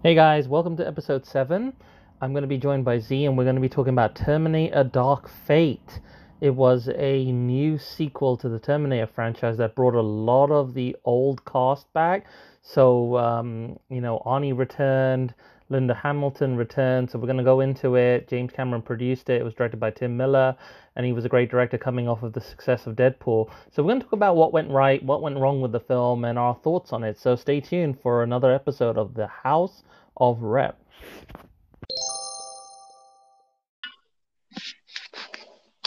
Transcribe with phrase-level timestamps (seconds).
[0.00, 1.72] Hey guys, welcome to episode 7.
[2.20, 4.84] I'm going to be joined by Z and we're going to be talking about Terminator
[4.84, 5.98] Dark Fate.
[6.40, 10.94] It was a new sequel to the Terminator franchise that brought a lot of the
[11.04, 12.26] old cast back.
[12.62, 15.34] So, um, you know, Arnie returned,
[15.68, 17.10] Linda Hamilton returned.
[17.10, 18.28] So, we're going to go into it.
[18.28, 19.40] James Cameron produced it.
[19.40, 20.56] It was directed by Tim Miller,
[20.98, 23.48] and he was a great director coming off of the success of Deadpool.
[23.70, 26.24] So, we're going to talk about what went right, what went wrong with the film,
[26.24, 27.18] and our thoughts on it.
[27.20, 29.84] So, stay tuned for another episode of The House
[30.16, 30.76] of Rep.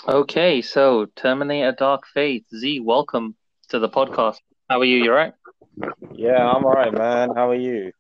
[0.08, 2.46] Okay, so Terminator Dark Fate.
[2.56, 3.36] Z, welcome
[3.68, 4.38] to the podcast.
[4.70, 5.04] How are you?
[5.04, 5.34] You're right.
[6.14, 7.32] Yeah, I'm alright, man.
[7.36, 7.92] How are you?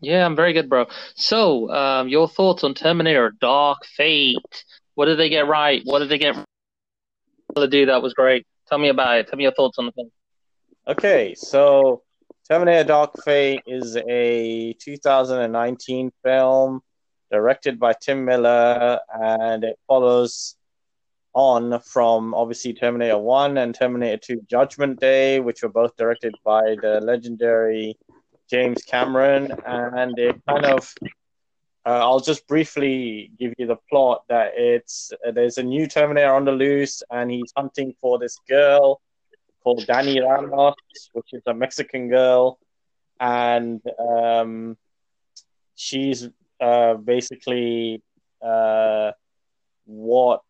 [0.00, 0.86] Yeah, I'm very good, bro.
[1.14, 4.64] So, um, your thoughts on Terminator Dark Fate?
[5.00, 5.82] What did they get right?
[5.84, 6.36] What did they get
[7.54, 8.46] do that was great?
[8.68, 9.28] Tell me about it.
[9.28, 10.10] Tell me your thoughts on the film.
[10.88, 12.02] Okay, so
[12.48, 16.80] Terminator Dark Fate is a 2019 film
[17.30, 20.56] directed by Tim Miller, and it follows
[21.32, 26.76] on from obviously Terminator 1 and Terminator 2 Judgment Day, which were both directed by
[26.82, 27.96] the legendary
[28.48, 29.52] James Cameron.
[29.64, 30.92] And it kind of,
[31.86, 36.34] uh, I'll just briefly give you the plot that it's uh, there's a new Terminator
[36.34, 39.00] on the loose, and he's hunting for this girl
[39.62, 40.74] called Dani Ramos,
[41.12, 42.58] which is a Mexican girl.
[43.18, 44.76] And um,
[45.74, 46.28] she's
[46.60, 48.02] uh, basically
[48.42, 49.12] uh,
[49.84, 50.42] what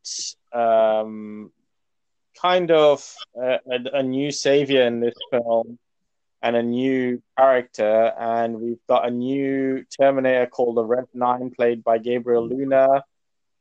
[0.53, 1.53] um,
[2.41, 5.79] kind of a, a, a, new savior in this film
[6.43, 8.13] and a new character.
[8.19, 13.05] And we've got a new Terminator called the Rev 9, played by Gabriel Luna,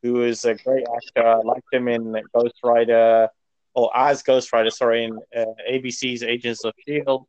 [0.02, 1.28] who is a great actor.
[1.28, 3.30] I liked him in Ghost Rider,
[3.74, 7.26] or as Ghost Rider, sorry, in uh, ABC's Agents of S.H.I.E.L.D.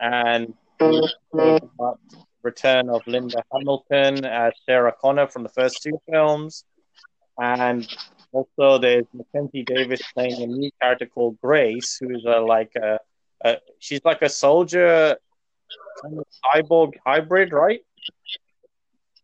[0.00, 0.54] And
[2.42, 6.64] return of Linda Hamilton as Sarah Connor from the first two films.
[7.38, 7.86] And
[8.32, 12.98] also, there's Mackenzie Davis playing a new character called Grace, who is a, like a,
[13.44, 15.16] a she's like a soldier,
[16.02, 17.80] kind of cyborg hybrid, right?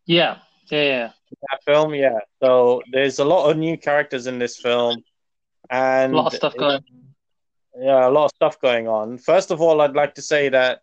[0.05, 0.37] Yeah,
[0.69, 1.11] yeah, yeah.
[1.51, 2.19] That film, yeah.
[2.41, 5.03] So there's a lot of new characters in this film,
[5.69, 6.81] and a lot of stuff going.
[7.79, 9.17] Yeah, a lot of stuff going on.
[9.17, 10.81] First of all, I'd like to say that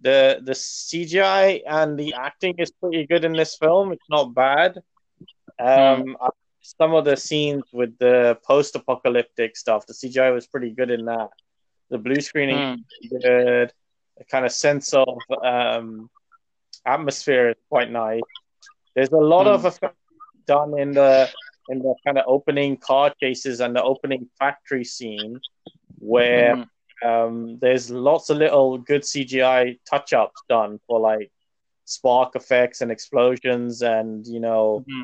[0.00, 3.92] the the CGI and the acting is pretty good in this film.
[3.92, 4.78] It's not bad.
[5.58, 6.30] Um, mm
[6.66, 11.30] some of the scenes with the post-apocalyptic stuff, the CGI was pretty good in that.
[11.90, 13.10] The blue screening mm.
[13.10, 13.72] good.
[14.18, 16.08] The kind of sense of um,
[16.86, 18.22] atmosphere is quite nice.
[18.94, 19.54] There's a lot mm.
[19.54, 19.96] of effects
[20.46, 21.28] done in the
[21.68, 25.38] in the kind of opening car chases and the opening factory scene,
[25.98, 26.66] where mm.
[27.04, 31.30] um, there's lots of little good CGI touch-ups done for like
[31.84, 35.02] spark effects and explosions and you know mm-hmm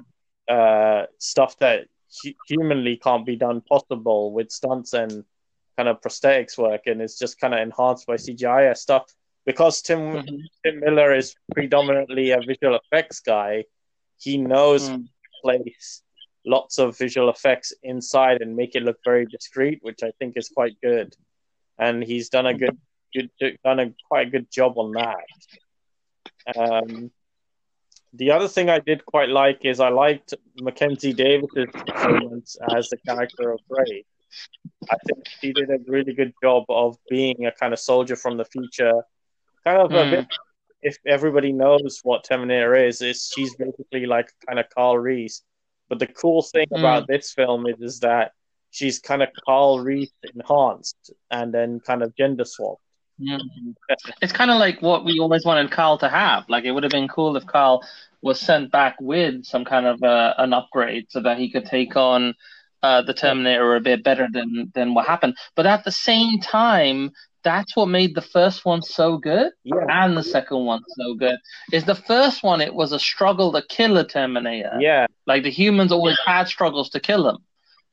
[0.48, 1.86] uh, stuff that
[2.46, 5.24] humanly can't be done possible with stunts and
[5.76, 9.04] kind of prosthetics work, and it's just kind of enhanced by CGI stuff.
[9.44, 10.36] Because Tim mm-hmm.
[10.64, 13.64] Tim Miller is predominantly a visual effects guy,
[14.18, 15.04] he knows mm.
[15.42, 16.02] place
[16.44, 20.48] lots of visual effects inside and make it look very discreet, which I think is
[20.48, 21.14] quite good.
[21.78, 22.78] And he's done a good,
[23.14, 23.30] good
[23.64, 26.56] done a quite a good job on that.
[26.56, 27.10] Um,
[28.14, 32.98] the other thing I did quite like is I liked Mackenzie Davis's performance as the
[32.98, 34.04] character of Ray.
[34.90, 38.36] I think she did a really good job of being a kind of soldier from
[38.36, 39.02] the future.
[39.64, 40.00] Kind of mm.
[40.00, 40.10] a hmm.
[40.10, 40.26] bit,
[40.82, 45.42] if everybody knows what Terminator is, is she's basically like kind of Carl Reese.
[45.88, 46.78] But the cool thing mm.
[46.78, 48.32] about this film is, is that
[48.70, 52.82] she's kind of Carl Reese enhanced and then kind of gender swapped.
[53.20, 53.70] Mm-hmm.
[54.20, 56.44] It's kind of like what we always wanted Carl to have.
[56.48, 57.84] Like it would have been cool if Carl
[58.22, 61.96] was sent back with some kind of uh, an upgrade so that he could take
[61.96, 62.34] on
[62.82, 65.36] uh, the Terminator a bit better than than what happened.
[65.54, 67.12] But at the same time,
[67.44, 69.74] that's what made the first one so good yeah.
[69.88, 71.38] and the second one so good.
[71.72, 74.78] Is the first one it was a struggle to kill a Terminator.
[74.80, 77.38] Yeah, like the humans always had struggles to kill them.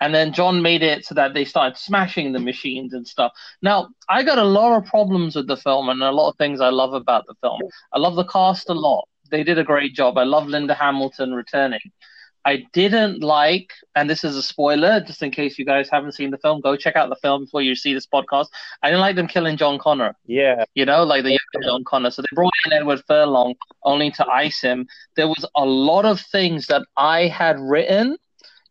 [0.02, 3.34] And then John made it so that they started smashing the machines and stuff.
[3.62, 6.62] Now, I got a lot of problems with the film and a lot of things
[6.62, 7.60] I love about the film.
[7.92, 9.10] I love the cast a lot.
[9.30, 10.18] They did a great job.
[10.18, 11.82] I love Linda Hamilton returning.
[12.50, 16.32] I didn't like, and this is a spoiler, just in case you guys haven't seen
[16.32, 18.48] the film, go check out the film before you see this podcast.
[18.82, 20.16] I didn't like them killing John Connor.
[20.26, 20.64] Yeah.
[20.74, 22.12] You know, like the young John Connor.
[22.12, 24.88] So they brought in Edward Furlong only to ice him.
[25.16, 28.18] There was a lot of things that I had written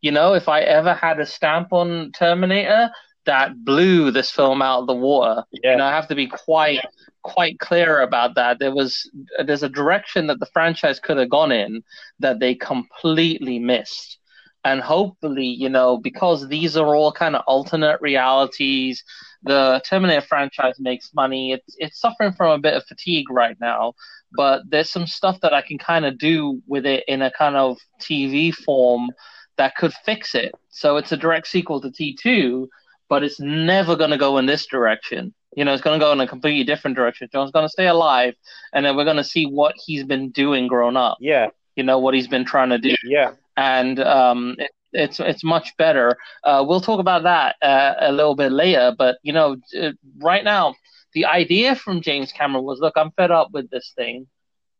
[0.01, 2.89] you know, if I ever had a stamp on Terminator,
[3.25, 5.43] that blew this film out of the water.
[5.51, 5.73] Yeah.
[5.73, 6.79] And I have to be quite
[7.23, 8.59] quite clear about that.
[8.59, 9.09] There was
[9.45, 11.83] there's a direction that the franchise could have gone in
[12.19, 14.17] that they completely missed.
[14.65, 19.03] And hopefully, you know, because these are all kind of alternate realities,
[19.43, 21.53] the Terminator franchise makes money.
[21.53, 23.93] It's it's suffering from a bit of fatigue right now,
[24.33, 27.55] but there's some stuff that I can kind of do with it in a kind
[27.55, 29.11] of TV form
[29.57, 30.53] that could fix it.
[30.69, 32.67] So it's a direct sequel to T2,
[33.07, 35.33] but it's never going to go in this direction.
[35.55, 37.27] You know, it's going to go in a completely different direction.
[37.31, 38.35] John's going to stay alive,
[38.73, 41.17] and then we're going to see what he's been doing grown up.
[41.19, 41.47] Yeah.
[41.75, 42.95] You know what he's been trying to do.
[43.03, 43.31] Yeah.
[43.57, 46.17] And um, it, it's it's much better.
[46.43, 48.93] Uh, we'll talk about that uh, a little bit later.
[48.97, 50.75] But you know, uh, right now,
[51.13, 54.27] the idea from James Cameron was, look, I'm fed up with this thing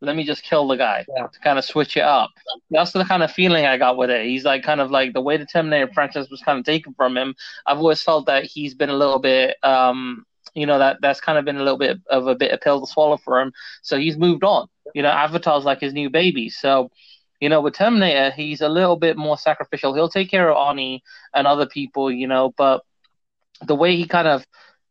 [0.01, 1.27] let me just kill the guy yeah.
[1.27, 2.31] to kind of switch it up.
[2.69, 4.25] That's the kind of feeling I got with it.
[4.25, 7.17] He's like kind of like the way the Terminator franchise was kind of taken from
[7.17, 7.35] him.
[7.65, 11.37] I've always felt that he's been a little bit, um, you know, that that's kind
[11.37, 13.51] of been a little bit of a bit of pill to swallow for him.
[13.81, 14.67] So he's moved on.
[14.93, 16.49] You know, Avatar's like his new baby.
[16.49, 16.91] So,
[17.39, 19.93] you know, with Terminator, he's a little bit more sacrificial.
[19.93, 21.01] He'll take care of Arnie
[21.33, 22.83] and other people, you know, but
[23.65, 24.45] the way he kind of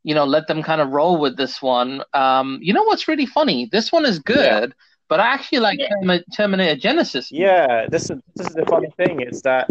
[0.04, 2.02] you know, let them kind of roll with this one.
[2.14, 3.68] Um, you know what's really funny?
[3.70, 4.74] This one is good, yeah
[5.08, 6.18] but I actually like yeah.
[6.34, 9.68] Terminator Genisys Yeah, this is this is the funny thing is that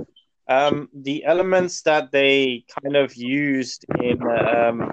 [0.50, 4.92] um, the elements that they kind of used in um,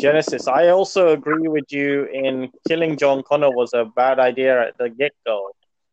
[0.00, 4.78] Genisys, I also agree with you in killing John Connor was a bad idea at
[4.78, 5.50] the get go.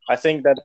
[0.10, 0.58] I think that.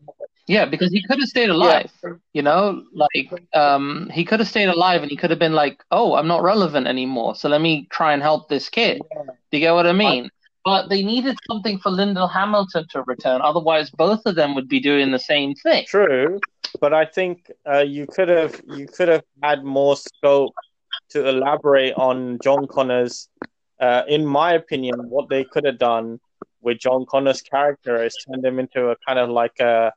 [0.47, 1.91] Yeah, because he could have stayed alive.
[2.03, 2.11] Yeah.
[2.35, 5.83] You know, like um, he could have stayed alive, and he could have been like,
[5.91, 9.23] "Oh, I'm not relevant anymore, so let me try and help this kid." Yeah.
[9.51, 10.31] Do you get what I mean?
[10.65, 13.43] But they needed something for Linda Hamilton to return.
[13.43, 15.85] Otherwise, both of them would be doing the same thing.
[15.87, 16.41] True,
[16.81, 20.55] but I think uh, you could have you could have had more scope
[21.11, 23.29] to elaborate on John Connor's.
[23.81, 26.21] Uh, in my opinion, what they could have done
[26.63, 29.93] with John Connor's character is turned him into a kind of like a,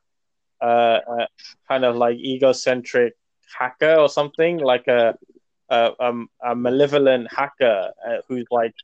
[0.60, 1.28] a, a
[1.68, 3.14] kind of like egocentric
[3.58, 5.16] hacker or something, like a
[5.70, 6.12] a,
[6.44, 8.74] a malevolent hacker uh, who's like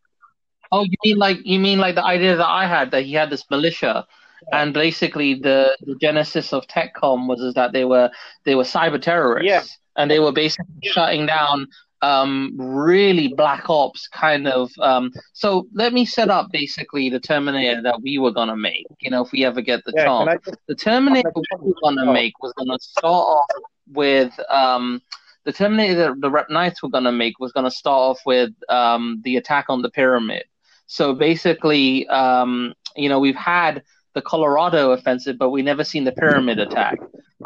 [0.74, 3.30] Oh, you mean like you mean like the idea that I had that he had
[3.30, 4.06] this militia.
[4.52, 8.10] And basically the, the genesis of TechCom was is that they were
[8.44, 9.62] they were cyber terrorists, yeah.
[9.96, 11.66] and they were basically shutting down
[12.02, 14.70] um, really black ops kind of.
[14.80, 18.86] Um, so let me set up basically the Terminator that we were gonna make.
[19.00, 22.12] You know, if we ever get the yeah, chance, just, the Terminator we were gonna
[22.12, 24.32] make was gonna start off with.
[24.50, 25.00] Um,
[25.44, 29.20] the Terminator that the Rep Knights were gonna make was gonna start off with um,
[29.24, 30.44] the attack on the pyramid.
[30.86, 33.82] So basically, um, you know, we've had
[34.14, 36.98] the Colorado offensive, but we never seen the pyramid attack.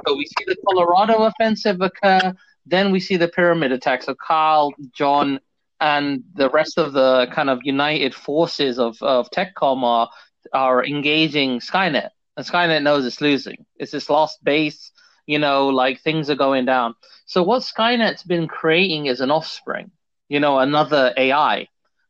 [0.06, 2.35] So we see the Colorado offensive occur,
[2.67, 4.03] then we see the pyramid attack.
[4.03, 5.41] So Carl, John,
[5.81, 10.11] and the rest of the kind of united forces of, of TechCom are,
[10.53, 12.11] are engaging Skynet.
[12.37, 13.65] And Skynet knows it's losing.
[13.76, 14.93] It's this lost base,
[15.26, 16.94] you know, like things are going down.
[17.26, 19.91] So what Skynet's been creating is an offspring,
[20.29, 21.69] you know, another AI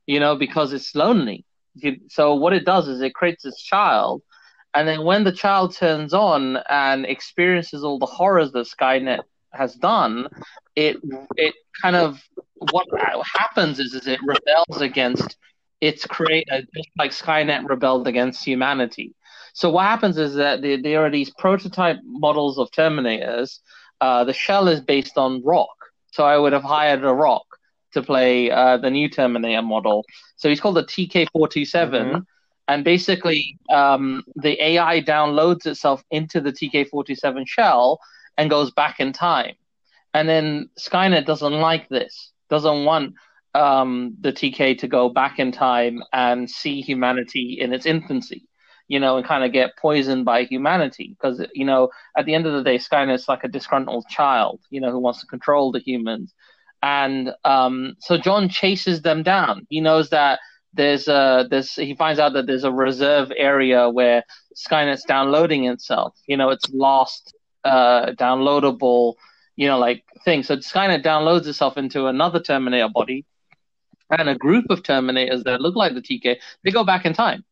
[0.09, 1.45] you know, because it's lonely.
[2.09, 4.23] So what it does is it creates this child,
[4.79, 9.23] and then when the child turns on and experiences all the horrors that Skynet
[9.53, 10.29] has done,
[10.77, 10.99] it
[11.35, 11.53] it
[11.83, 12.23] kind of
[12.71, 12.87] what
[13.25, 15.37] happens is is it rebels against
[15.81, 19.17] its creator, just like Skynet rebelled against humanity.
[19.53, 23.59] So what happens is that there, there are these prototype models of Terminators.
[24.01, 25.77] Uh, the shell is based on rock,
[26.13, 27.47] so I would have hired a rock
[27.95, 30.05] to play uh, the new Terminator model.
[30.37, 31.27] So he's called the TK427.
[31.35, 32.19] Mm-hmm.
[32.69, 37.99] And basically, um, the AI downloads itself into the TK47 shell
[38.37, 39.55] and goes back in time.
[40.15, 43.15] And then Skynet doesn't like this, doesn't want
[43.55, 48.47] um, the TK to go back in time and see humanity in its infancy,
[48.87, 51.17] you know, and kind of get poisoned by humanity.
[51.19, 54.81] Because, you know, at the end of the day, Skynet's like a disgruntled child, you
[54.81, 56.35] know, who wants to control the humans
[56.83, 59.67] and um, so John chases them down.
[59.69, 60.41] He knows that
[60.79, 64.23] there's a there's he finds out that there's a reserve area where
[64.57, 66.17] Skynet's downloading itself.
[66.27, 69.15] You know, it's lost uh, downloadable,
[69.57, 70.45] you know, like thing.
[70.45, 73.27] So Skynet downloads itself into another Terminator body,
[74.17, 76.37] and a group of Terminators that look like the TK.
[76.63, 77.45] They go back in time,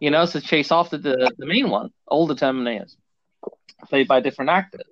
[0.00, 2.96] you know, to chase after the the main one, older Terminators,
[3.88, 4.82] played by different actors.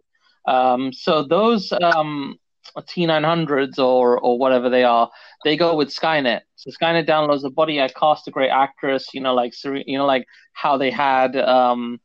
[0.47, 2.39] Um, so those um,
[2.79, 5.11] T900s or or whatever they are,
[5.45, 6.41] they go with Skynet.
[6.57, 7.81] So Skynet downloads the body.
[7.81, 9.09] I cast a great actress.
[9.13, 12.01] You know, like you know, like how they had um,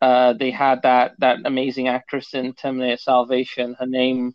[0.00, 3.76] uh, they had that that amazing actress in Terminator Salvation.
[3.78, 4.34] Her name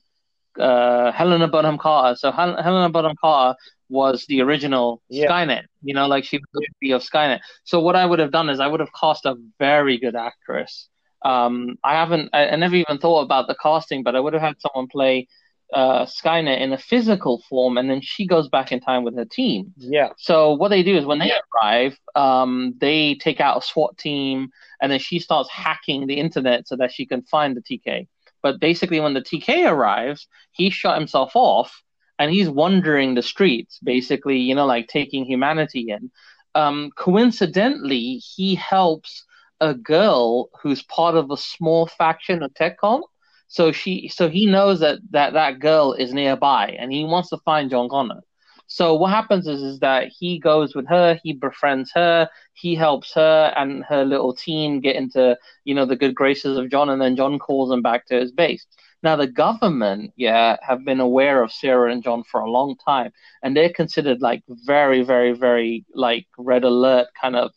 [0.60, 2.16] uh, Helena Bonham Carter.
[2.16, 3.58] So Hel- Helena Bonham Carter
[3.90, 5.30] was the original yeah.
[5.30, 5.64] Skynet.
[5.82, 7.40] You know, like she was the of Skynet.
[7.64, 10.90] So what I would have done is I would have cast a very good actress.
[11.24, 14.42] Um, I haven't, I, I never even thought about the casting, but I would have
[14.42, 15.28] had someone play
[15.74, 19.26] uh, Skynet in a physical form, and then she goes back in time with her
[19.26, 19.74] team.
[19.78, 20.10] Yeah.
[20.18, 24.50] So what they do is when they arrive, um, they take out a SWAT team,
[24.82, 28.08] and then she starts hacking the internet so that she can find the TK.
[28.42, 31.84] But basically, when the TK arrives, he shut himself off,
[32.20, 36.12] and he's wandering the streets, basically, you know, like taking humanity in.
[36.56, 39.26] Um, coincidentally, he helps
[39.60, 43.02] a girl who's part of a small faction of TechCom
[43.48, 47.38] so she, so he knows that that that girl is nearby, and he wants to
[47.38, 48.22] find John Connor.
[48.68, 53.14] So what happens is, is that he goes with her, he befriends her, he helps
[53.14, 57.02] her and her little team get into, you know, the good graces of John, and
[57.02, 58.66] then John calls them back to his base.
[59.04, 63.12] Now the government, yeah, have been aware of Sarah and John for a long time,
[63.42, 67.52] and they're considered like very, very, very like red alert kind of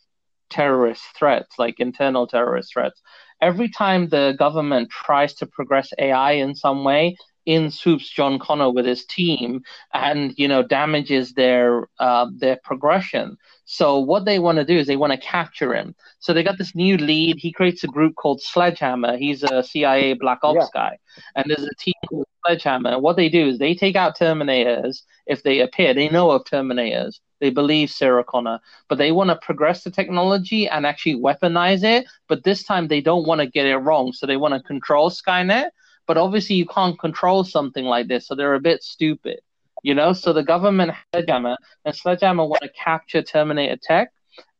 [0.49, 3.01] terrorist threats, like internal terrorist threats
[3.41, 8.69] every time the government tries to progress AI in some way, in swoops John Connor
[8.71, 9.61] with his team
[9.93, 13.37] and you know damages their uh, their progression.
[13.73, 15.95] So what they want to do is they want to capture him.
[16.19, 17.37] So they got this new lead.
[17.37, 19.15] He creates a group called Sledgehammer.
[19.15, 20.81] He's a CIA Black Ops yeah.
[20.89, 20.97] guy,
[21.37, 22.99] and there's a team called Sledgehammer.
[22.99, 25.93] What they do is they take out Terminators if they appear.
[25.93, 27.21] They know of Terminators.
[27.39, 28.59] They believe Sarah Connor,
[28.89, 32.05] but they want to progress the technology and actually weaponize it.
[32.27, 35.09] But this time they don't want to get it wrong, so they want to control
[35.09, 35.69] Skynet.
[36.07, 39.39] But obviously you can't control something like this, so they're a bit stupid,
[39.83, 40.13] you know.
[40.13, 44.11] So the government Sledgehammer and Sledgehammer want to capture Terminator tech,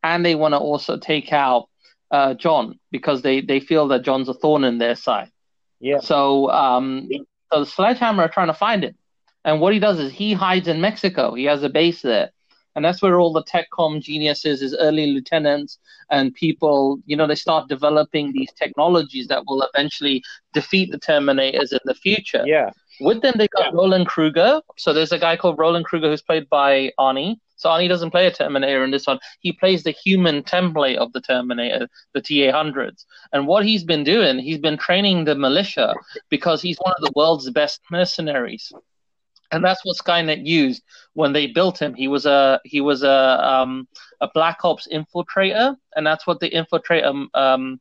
[0.04, 1.70] and they want to also take out
[2.12, 5.32] uh, John because they they feel that John's a thorn in their side.
[5.80, 6.00] Yeah.
[6.00, 7.10] So um,
[7.52, 8.96] so the Sledgehammer are trying to find him.
[9.44, 11.34] And what he does is he hides in Mexico.
[11.34, 12.32] He has a base there
[12.76, 15.78] and that's where all the TechCom geniuses, his early lieutenants,
[16.10, 20.24] and people, you know, they start developing these technologies that will eventually
[20.54, 22.44] defeat the Terminators in the future.
[22.46, 22.72] Yeah.
[23.02, 23.72] With them, they got yeah.
[23.74, 24.62] Roland Kruger.
[24.78, 27.38] So there's a guy called Roland Kruger who's played by Arnie.
[27.56, 29.20] So Arnie doesn't play a Terminator in this one.
[29.40, 33.06] He plays the human template of the Terminator, the TA-hundreds.
[33.34, 35.94] And what he's been doing, he's been training the militia
[36.30, 38.72] because he's one of the world's best mercenaries
[39.52, 41.94] and that's what Skynet used when they built him.
[41.94, 43.88] He was a he was a um,
[44.22, 47.80] a Black Ops infiltrator, and that's what the infiltrator um,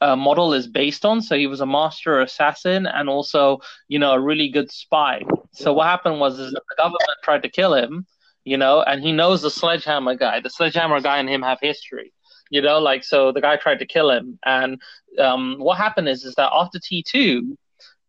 [0.00, 1.20] uh, model is based on.
[1.20, 5.22] So he was a master assassin and also you know a really good spy.
[5.52, 8.06] So what happened was is the government tried to kill him,
[8.44, 10.40] you know, and he knows the sledgehammer guy.
[10.40, 12.12] The sledgehammer guy and him have history.
[12.50, 14.80] You know, like so the guy tried to kill him, and
[15.18, 17.56] um, what happened is is that after T two,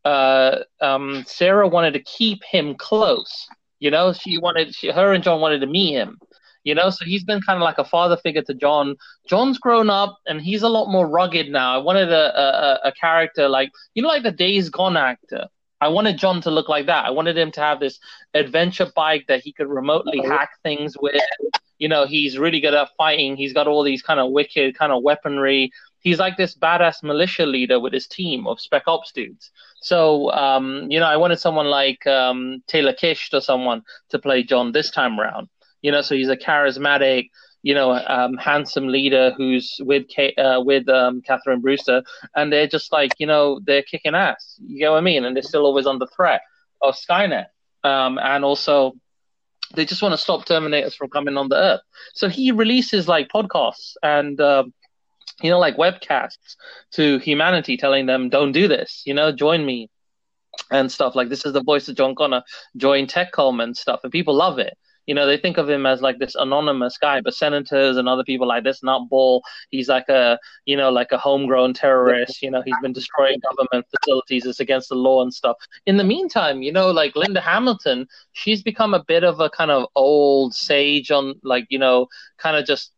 [0.03, 3.47] uh, um, Sarah wanted to keep him close.
[3.79, 6.19] You know, she wanted, she, her and John wanted to meet him.
[6.63, 8.95] You know, so he's been kind of like a father figure to John.
[9.27, 11.73] John's grown up and he's a lot more rugged now.
[11.73, 15.47] I wanted a, a, a character like, you know, like the Days Gone actor.
[15.79, 17.05] I wanted John to look like that.
[17.05, 17.97] I wanted him to have this
[18.35, 21.19] adventure bike that he could remotely hack things with.
[21.79, 23.35] You know, he's really good at fighting.
[23.35, 27.45] He's got all these kind of wicked kind of weaponry he's like this badass militia
[27.45, 29.51] leader with his team of spec ops dudes.
[29.81, 34.43] So, um, you know, I wanted someone like um, Taylor Kitsch or someone to play
[34.43, 35.47] John this time around.
[35.81, 37.29] You know, so he's a charismatic,
[37.63, 42.03] you know, um, handsome leader who's with Kate, uh, with um, Catherine Brewster,
[42.35, 44.59] and they're just like, you know, they're kicking ass.
[44.65, 45.25] You get what I mean?
[45.25, 46.41] And they're still always under threat
[46.81, 47.47] of Skynet,
[47.83, 48.93] um, and also
[49.75, 51.81] they just want to stop Terminators from coming on the Earth.
[52.13, 54.39] So he releases like podcasts and.
[54.39, 54.63] Uh,
[55.41, 56.55] you know, like webcasts
[56.91, 59.89] to humanity telling them, don't do this, you know, join me
[60.69, 61.15] and stuff.
[61.15, 62.43] Like, this is the voice of John Connor,
[62.77, 64.01] join TechCom and stuff.
[64.03, 64.77] And people love it.
[65.07, 68.23] You know, they think of him as like this anonymous guy, but senators and other
[68.23, 72.41] people like this nutball, he's like a, you know, like a homegrown terrorist.
[72.41, 74.45] You know, he's been destroying government facilities.
[74.45, 75.57] It's against the law and stuff.
[75.85, 79.71] In the meantime, you know, like Linda Hamilton, she's become a bit of a kind
[79.71, 82.91] of old sage on, like, you know, kind of just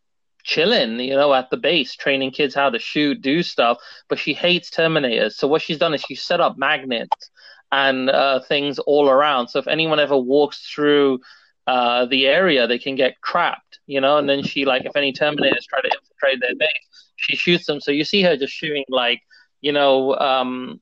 [0.44, 3.78] chilling, you know, at the base, training kids how to shoot, do stuff.
[4.10, 5.34] But she hates Terminators.
[5.34, 7.30] So what she's done is she set up magnets
[7.72, 9.48] and uh, things all around.
[9.48, 11.22] So if anyone ever walks through
[11.68, 14.18] uh, the area, they can get trapped, you know.
[14.18, 17.80] And then she like, if any Terminators try to infiltrate their base, she shoots them.
[17.80, 19.22] So you see her just shooting like,
[19.62, 20.82] you know, um,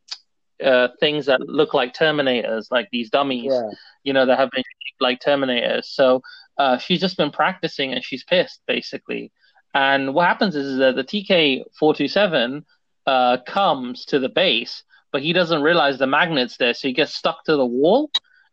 [0.64, 3.70] uh, things that look like Terminators, like these dummies, yeah.
[4.04, 4.64] you know, that have been
[5.00, 5.86] like Terminators.
[5.86, 6.22] So
[6.58, 9.32] uh, she's just been practicing and she's pissed basically.
[9.74, 12.66] And what happens is, is that the TK four two seven
[13.06, 17.14] uh, comes to the base, but he doesn't realize the magnet's there, so he gets
[17.14, 18.12] stuck to the wall.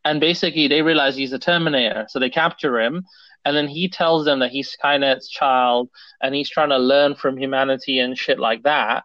[0.08, 3.04] And basically they realize he's a Terminator, so they capture him,
[3.44, 5.90] and then he tells them that he's Skynet's child,
[6.22, 9.04] and he's trying to learn from humanity and shit like that.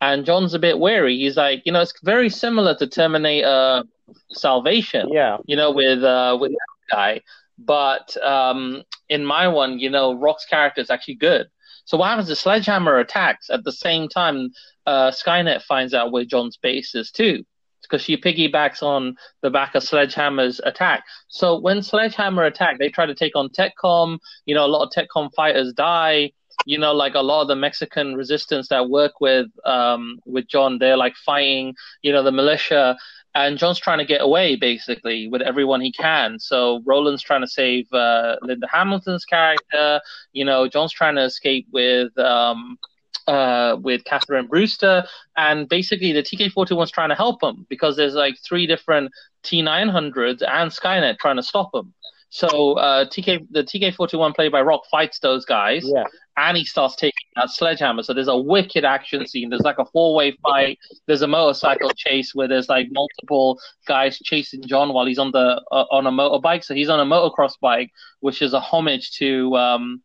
[0.00, 1.16] And John's a bit wary.
[1.16, 3.84] He's like, you know, it's very similar to Terminator
[4.30, 5.08] Salvation.
[5.12, 5.38] Yeah.
[5.46, 7.20] You know, with uh, with that guy.
[7.58, 11.46] But um, in my one, you know, Rock's character is actually good.
[11.84, 12.28] So what happens?
[12.28, 14.50] The sledgehammer attacks at the same time.
[14.86, 17.44] Uh, Skynet finds out where John's base is too,
[17.86, 21.04] because she piggybacks on the back of Sledgehammer's attack.
[21.28, 24.18] So when Sledgehammer attack, they try to take on TechCom.
[24.46, 26.32] You know, a lot of TechCom fighters die.
[26.66, 30.78] You know, like a lot of the Mexican resistance that work with um, with John,
[30.78, 31.74] they're like fighting.
[32.02, 32.96] You know, the militia
[33.34, 36.38] and John's trying to get away basically with everyone he can.
[36.38, 40.00] So Roland's trying to save uh, Linda Hamilton's character.
[40.32, 42.78] You know, John's trying to escape with um,
[43.26, 45.04] uh, with Catherine Brewster,
[45.36, 49.10] and basically the TK41's trying to help him because there's like three different
[49.44, 51.94] T900s and Skynet trying to stop him.
[52.34, 56.02] So uh, TK the TK41 played by Rock fights those guys, yeah.
[56.36, 58.02] and he starts taking that sledgehammer.
[58.02, 59.50] So there's a wicked action scene.
[59.50, 60.80] There's like a four way fight.
[61.06, 65.62] There's a motorcycle chase where there's like multiple guys chasing John while he's on the
[65.70, 66.64] uh, on a motorbike.
[66.64, 70.02] So he's on a motocross bike, which is a homage to um,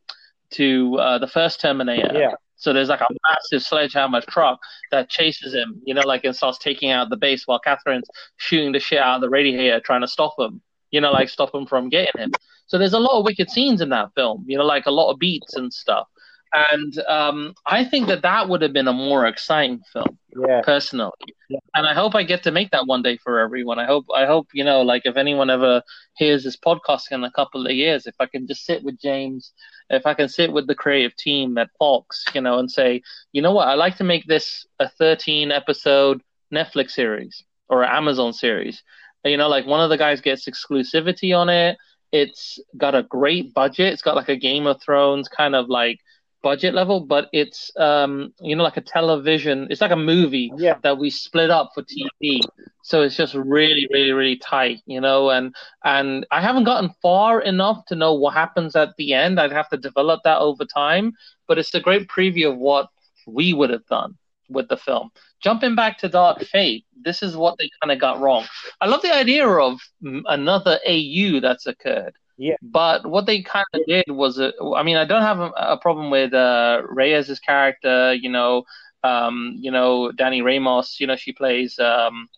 [0.52, 2.12] to uh, the first Terminator.
[2.14, 2.34] Yeah.
[2.60, 4.60] So there's like a massive sledgehammer truck
[4.92, 8.72] that chases him, you know, like and starts taking out the base while Catherine's shooting
[8.72, 10.62] the shit out of the radiator trying to stop him
[10.92, 12.32] you know, like stop him from getting him.
[12.68, 15.12] So there's a lot of wicked scenes in that film, you know, like a lot
[15.12, 16.08] of beats and stuff.
[16.52, 20.62] And um, I think that that would have been a more exciting film, yeah.
[20.64, 21.12] personally.
[21.48, 21.60] Yeah.
[21.76, 23.78] And I hope I get to make that one day for everyone.
[23.78, 25.84] I hope, I hope, you know, like if anyone ever
[26.16, 29.52] hears this podcast in a couple of years, if I can just sit with James,
[29.90, 33.42] if I can sit with the creative team at Fox, you know, and say, you
[33.42, 36.22] know what, I like to make this a 13 episode
[36.54, 38.84] Netflix series or Amazon series
[39.26, 41.78] you know, like one of the guys gets exclusivity on it.
[42.12, 43.94] It's got a great budget.
[43.94, 46.00] It's got like a Game of Thrones kind of like
[46.42, 49.68] budget level, but it's um you know like a television.
[49.70, 50.78] It's like a movie yeah.
[50.84, 52.42] that we split up for TV.
[52.82, 55.30] So it's just really, really, really tight, you know.
[55.30, 59.40] And and I haven't gotten far enough to know what happens at the end.
[59.40, 61.14] I'd have to develop that over time.
[61.48, 62.90] But it's a great preview of what
[63.28, 64.18] we would have done
[64.50, 65.12] with the film.
[65.42, 68.46] Jumping back to Dark Fate, this is what they kind of got wrong.
[68.82, 72.14] I love the idea of another AU that's occurred.
[72.40, 72.56] Yeah.
[72.62, 75.78] But what they kind of did was, uh, I mean, I don't have a, a
[75.78, 78.14] problem with uh, Reyes' character.
[78.14, 78.64] You know,
[79.04, 81.00] um, you know, Dani Ramos.
[81.00, 81.78] You know, she plays.
[81.80, 82.30] Um,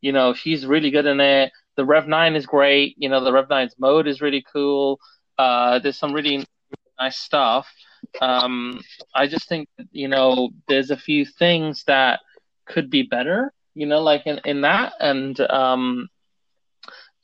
[0.00, 1.52] you know, she's really good in it.
[1.76, 2.96] The Rev Nine is great.
[2.98, 4.98] You know, the Rev 9's mode is really cool.
[5.38, 6.44] Uh, there's some really
[7.00, 7.68] nice stuff.
[8.20, 8.80] Um,
[9.14, 12.20] I just think you know there's a few things that
[12.66, 13.52] could be better.
[13.74, 16.08] You know, like in, in that, and um,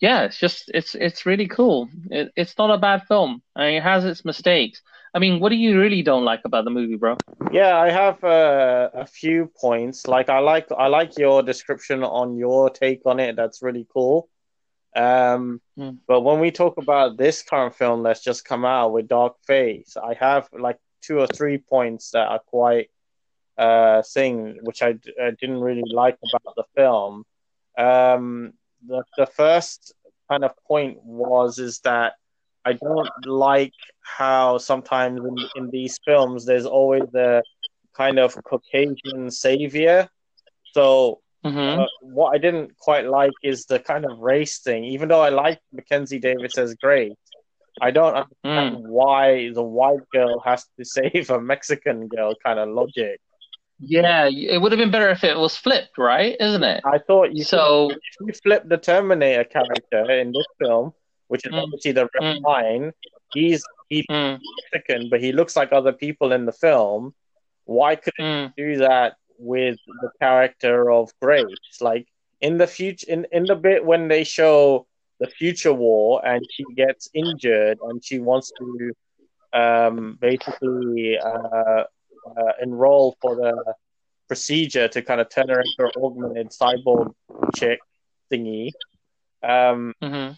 [0.01, 1.89] yeah, it's just it's it's really cool.
[2.11, 3.43] It, it's not a bad film.
[3.55, 4.83] I mean, it has its mistakes.
[5.15, 7.17] I mean, what do you really don't like about the movie, bro?
[7.51, 10.07] Yeah, I have uh, a few points.
[10.07, 13.37] Like I like I like your description on your take on it.
[13.37, 14.29] That's really cool.
[14.95, 15.99] Um, mm.
[16.07, 19.89] But when we talk about this current film that's just come out with Dark Fate,
[20.03, 22.91] I have like two or three points that are quite
[23.59, 27.25] uh, thing which I, I didn't really like about the film.
[27.79, 28.53] Um,
[28.87, 29.95] the the first
[30.31, 32.15] kind of point was is that
[32.65, 37.43] I don't like how sometimes in, in these films there's always the
[37.95, 40.09] kind of Caucasian savior.
[40.73, 41.81] So Mm-hmm.
[41.81, 44.85] Uh, what I didn't quite like is the kind of race thing.
[44.85, 47.13] Even though I like Mackenzie Davis as great,
[47.81, 48.89] I don't understand mm.
[48.89, 53.21] why the white girl has to save a Mexican girl kind of logic.
[53.79, 56.37] Yeah, it would have been better if it was flipped, right?
[56.41, 56.81] Isn't it?
[56.85, 60.93] I thought you so if you flip the Terminator character in this film,
[61.29, 61.63] which is mm.
[61.63, 62.43] obviously the red mm.
[62.43, 62.93] line.
[63.33, 64.39] He's he's mm.
[64.73, 67.15] Mexican, but he looks like other people in the film.
[67.65, 71.47] Why couldn't you do that with the character of Grace.
[71.81, 72.07] Like
[72.41, 74.87] in the future, in, in the bit when they show
[75.21, 78.93] the future war and she gets injured and she wants to
[79.59, 81.85] um, basically uh,
[82.37, 83.75] uh, enroll for the
[84.29, 87.13] procedure to kind of turn her into an augmented cyborg
[87.55, 87.79] chick
[88.31, 88.71] thingy.
[89.43, 90.33] Um, mm-hmm.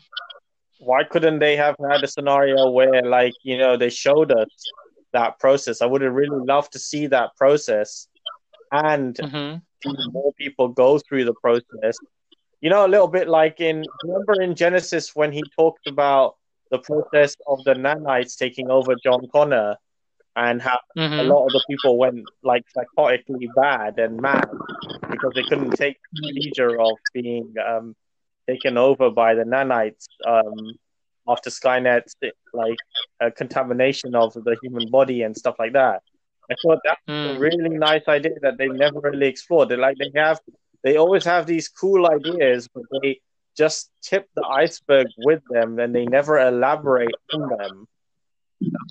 [0.81, 4.48] Why couldn't they have had a scenario where, like, you know, they showed us
[5.12, 5.83] that process?
[5.83, 8.09] I would have really loved to see that process
[8.70, 10.12] and mm-hmm.
[10.12, 11.96] more people go through the process.
[12.61, 16.37] You know, a little bit like in remember in Genisys when he talked about
[16.70, 19.77] the process of the nanites taking over John Connor
[20.38, 21.18] and how mm-hmm.
[21.18, 24.48] a lot of the people went like psychotically bad and mad
[25.11, 27.96] because they couldn't take the procedure of being um,
[28.48, 30.55] taken over by the nanites um,
[31.27, 32.14] after Skynet's
[32.55, 32.77] like
[33.20, 36.03] uh, contamination of the human body and stuff like that.
[36.51, 37.37] I thought that's mm.
[37.37, 39.68] a really nice idea that they never really explored.
[39.68, 40.40] They like they have,
[40.85, 43.20] they always have these cool ideas, but they
[43.57, 47.88] just tip the iceberg with them, and they never elaborate on them.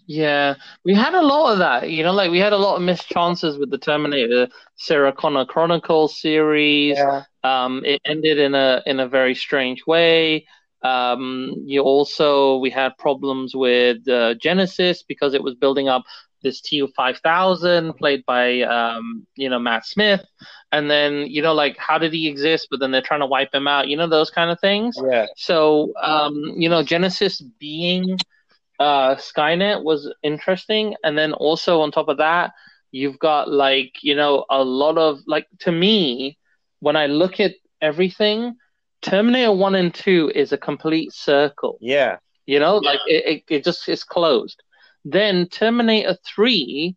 [0.05, 1.89] Yeah, we had a lot of that.
[1.89, 5.45] You know, like we had a lot of missed chances with the Terminator Sarah Connor
[5.45, 6.97] Chronicles series.
[6.97, 7.23] Yeah.
[7.43, 10.45] Um, it ended in a in a very strange way.
[10.83, 16.03] Um, you also we had problems with uh, Genisys because it was building up
[16.43, 20.25] this TU five thousand played by um, you know Matt Smith,
[20.71, 22.67] and then you know like how did he exist?
[22.69, 23.87] But then they're trying to wipe him out.
[23.87, 24.97] You know those kind of things.
[25.09, 25.25] Yeah.
[25.35, 28.17] So um, you know Genisys being
[28.79, 32.51] uh, Skynet was interesting, and then also on top of that,
[32.91, 36.37] you've got like you know a lot of like to me
[36.79, 38.55] when I look at everything,
[39.01, 41.77] Terminator One and Two is a complete circle.
[41.81, 42.17] Yeah.
[42.45, 44.63] You know, like it, it, it just is closed.
[45.03, 46.95] Then Terminator Three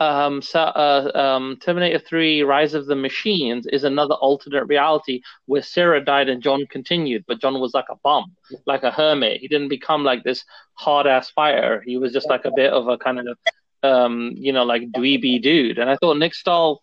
[0.00, 5.60] um, so, uh, um, Terminator 3 Rise of the Machines is another alternate reality where
[5.60, 8.34] Sarah died and John continued, but John was like a bum,
[8.64, 9.42] like a hermit.
[9.42, 11.82] He didn't become like this hard ass fighter.
[11.84, 13.38] He was just like a bit of a kind of,
[13.82, 15.78] um, you know, like dweeby dude.
[15.78, 16.82] And I thought Nick Stahl,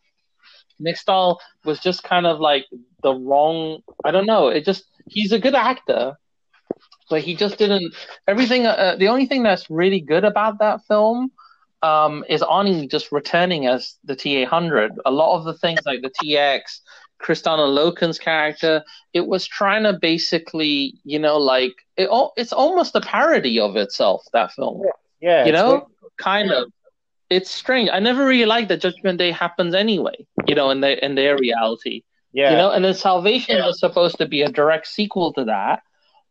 [0.78, 2.66] Nick Stahl was just kind of like
[3.02, 6.18] the wrong, I don't know, it just, he's a good actor.
[7.10, 7.96] But he just didn't.
[8.28, 8.66] Everything.
[8.66, 11.32] Uh, the only thing that's really good about that film
[11.82, 14.98] um, is Arnie just returning as the T800.
[15.06, 16.80] A lot of the things like the TX,
[17.22, 22.10] Kristanna Loken's character, it was trying to basically, you know, like it.
[22.36, 24.26] It's almost a parody of itself.
[24.34, 24.82] That film.
[25.22, 25.30] Yeah.
[25.30, 25.88] yeah you know,
[26.18, 26.72] kind of.
[27.30, 27.90] It's strange.
[27.92, 30.26] I never really liked that Judgment Day happens anyway.
[30.48, 32.04] You know, in their in their reality.
[32.32, 32.52] Yeah.
[32.52, 33.66] You know, and then Salvation yeah.
[33.66, 35.82] was supposed to be a direct sequel to that,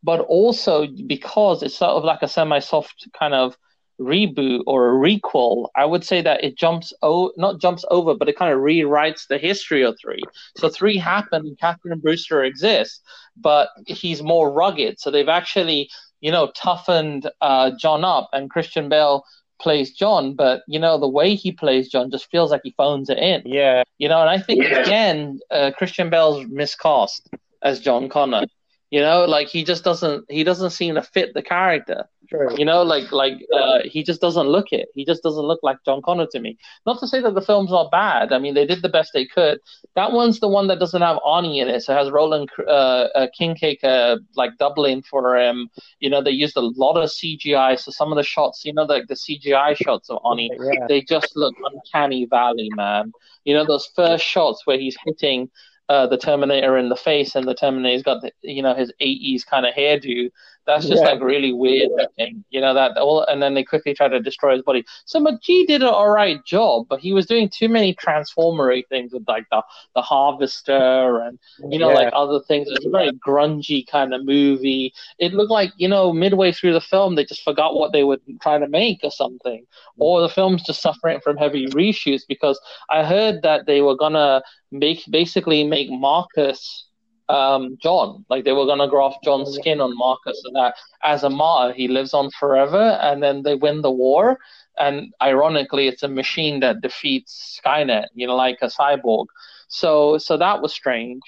[0.03, 3.57] but also because it's sort of like a semi-soft kind of
[4.01, 8.29] reboot or a requel, I would say that it jumps o not jumps over, but
[8.29, 10.23] it kind of rewrites the history of three.
[10.57, 13.01] So three happened, and Catherine Brewster exists,
[13.37, 15.01] but he's more rugged.
[15.01, 15.89] So they've actually,
[16.21, 19.25] you know, toughened uh, John up, and Christian Bale
[19.59, 23.09] plays John, but you know the way he plays John just feels like he phones
[23.09, 23.43] it in.
[23.45, 24.81] Yeah, you know, and I think yeah.
[24.81, 27.29] again, uh, Christian Bale's miscast
[27.63, 28.47] as John Connor.
[28.91, 32.09] You know, like he just doesn't he doesn't seem to fit the character.
[32.29, 32.57] True.
[32.57, 34.89] You know, like like uh, he just doesn't look it.
[34.95, 36.57] He just doesn't look like John Connor to me.
[36.85, 38.33] Not to say that the film's not bad.
[38.33, 39.59] I mean, they did the best they could.
[39.95, 41.83] That one's the one that doesn't have Arnie in it.
[41.83, 45.69] So it has Roland uh, uh, Kickinger uh, like doubling for him.
[46.01, 47.79] You know, they used a lot of CGI.
[47.79, 50.87] So some of the shots, you know, like the, the CGI shots of Arnie, yeah.
[50.89, 53.13] they just look uncanny valley, man.
[53.45, 55.51] You know, those first shots where he's hitting
[55.89, 59.45] uh, the Terminator in the face, and the Terminator's got the, you know his 80s
[59.47, 60.31] kind of hairdo.
[60.67, 61.11] That's just yeah.
[61.11, 63.23] like really weird looking, you know that all.
[63.23, 64.85] And then they quickly try to destroy his body.
[65.05, 69.23] So McG did an alright job, but he was doing too many transformery things with
[69.29, 69.63] like the
[69.95, 71.39] the harvester and
[71.71, 71.95] you know yeah.
[71.95, 72.69] like other things.
[72.69, 74.93] It's a very grungy kind of movie.
[75.19, 78.19] It looked like you know midway through the film they just forgot what they were
[78.43, 79.65] trying to make or something,
[79.99, 84.43] or the film's just suffering from heavy reshoots because I heard that they were gonna
[84.73, 86.86] make basically make Marcus
[87.29, 88.25] um, John.
[88.29, 91.89] Like they were gonna graft John's skin on Marcus, so that as a martyr he
[91.89, 94.39] lives on forever, and then they win the war.
[94.79, 99.27] And ironically, it's a machine that defeats Skynet, you know, like a cyborg.
[99.69, 101.23] So, so that was strange.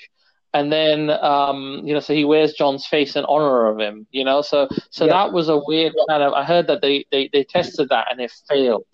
[0.52, 4.24] And then, um, you know, so he wears John's face in honor of him, you
[4.24, 4.42] know.
[4.42, 5.12] So, so yeah.
[5.12, 6.32] that was a weird kind of.
[6.34, 8.84] I heard that they they they tested that and it failed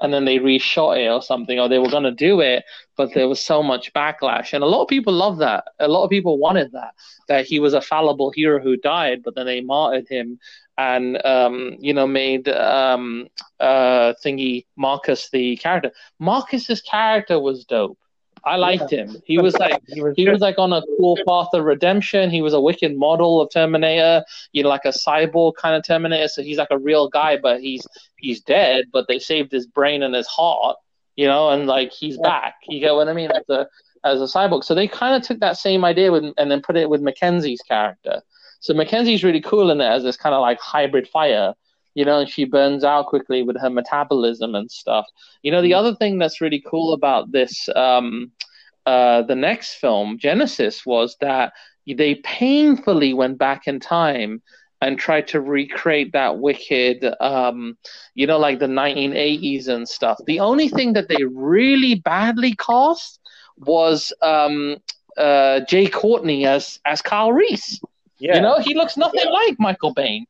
[0.00, 2.64] and then they reshot it or something, or they were going to do it,
[2.96, 4.52] but there was so much backlash.
[4.52, 5.64] And a lot of people love that.
[5.78, 6.94] A lot of people wanted that,
[7.28, 10.38] that he was a fallible hero who died, but then they martyred him
[10.78, 15.92] and, um, you know, made um, uh, thingy Marcus the character.
[16.18, 17.98] Marcus's character was dope.
[18.44, 19.04] I liked yeah.
[19.04, 19.22] him.
[19.24, 22.30] He was like he was, he was like on a cool path of redemption.
[22.30, 26.28] He was a wicked model of Terminator, you know, like a cyborg kind of Terminator.
[26.28, 28.86] So he's like a real guy, but he's he's dead.
[28.92, 30.76] But they saved his brain and his heart,
[31.16, 32.28] you know, and like he's yeah.
[32.28, 32.54] back.
[32.68, 33.30] You get what I mean?
[33.30, 33.66] As a
[34.04, 34.64] as a cyborg.
[34.64, 37.62] So they kind of took that same idea with, and then put it with Mackenzie's
[37.62, 38.22] character.
[38.60, 41.54] So Mackenzie's really cool in it as this kind of like hybrid fire
[41.94, 45.06] you know, she burns out quickly with her metabolism and stuff.
[45.42, 45.78] You know, the mm.
[45.78, 48.32] other thing that's really cool about this, um,
[48.86, 51.52] uh, the next film, Genisys, was that
[51.86, 54.42] they painfully went back in time
[54.80, 57.76] and tried to recreate that wicked, um,
[58.14, 60.18] you know, like the 1980s and stuff.
[60.26, 63.20] The only thing that they really badly cast
[63.58, 64.78] was um,
[65.18, 67.80] uh, Jai Courtney as as Kyle Reese.
[68.18, 68.36] Yeah.
[68.36, 69.30] You know, he looks nothing yeah.
[69.30, 70.24] like Michael Biehn.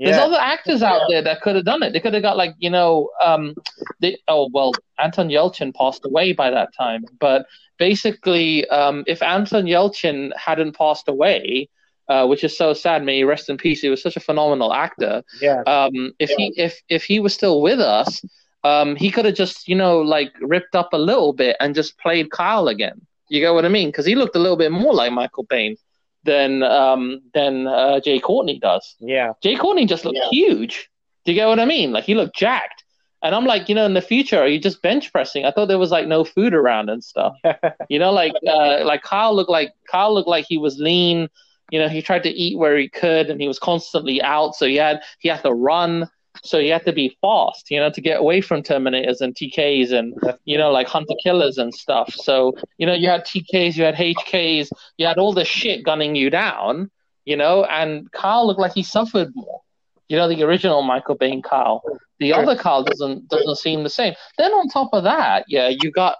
[0.00, 0.12] Yeah.
[0.12, 1.92] There's other actors out there that could have done it.
[1.92, 3.54] They could have got like you know, um,
[4.00, 7.04] they, oh well, Anton Yelchin passed away by that time.
[7.18, 7.44] But
[7.78, 11.68] basically, um, if Anton Yelchin hadn't passed away,
[12.08, 13.82] uh, which is so sad, may he rest in peace.
[13.82, 15.22] He was such a phenomenal actor.
[15.38, 15.60] Yeah.
[15.66, 18.22] Um, if he if if he was still with us,
[18.64, 21.98] um, he could have just you know like ripped up a little bit and just
[21.98, 23.02] played Kyle again.
[23.28, 23.88] You get what I mean?
[23.88, 25.76] Because he looked a little bit more like Michael Biehn
[26.24, 28.96] than um, than uh, Jai Courtney does.
[29.00, 30.28] Yeah, Jai Courtney just looked yeah.
[30.30, 30.90] huge.
[31.24, 31.92] Do you get what I mean?
[31.92, 32.84] Like he looked jacked.
[33.22, 35.44] And I'm like, you know, in the future, are you just bench pressing?
[35.44, 37.34] I thought there was like no food around and stuff.
[37.90, 41.28] you know, like uh, like Kyle looked like Kyle looked like he was lean.
[41.70, 44.54] You know, he tried to eat where he could, and he was constantly out.
[44.54, 46.08] So he had he had to run.
[46.42, 49.92] So you have to be fast, you know, to get away from Terminators and TKs
[49.92, 52.12] and, you know, like hunter killers and stuff.
[52.14, 56.14] So, you know, you had TKs, you had HKs, you had all this shit gunning
[56.14, 56.90] you down,
[57.24, 59.60] you know, and Kyle looked like he suffered more.
[60.08, 61.82] You know, the original Michael Biehn Kyle.
[62.18, 64.14] The other Kyle doesn't doesn't seem the same.
[64.36, 66.16] Then on top of that, yeah, you got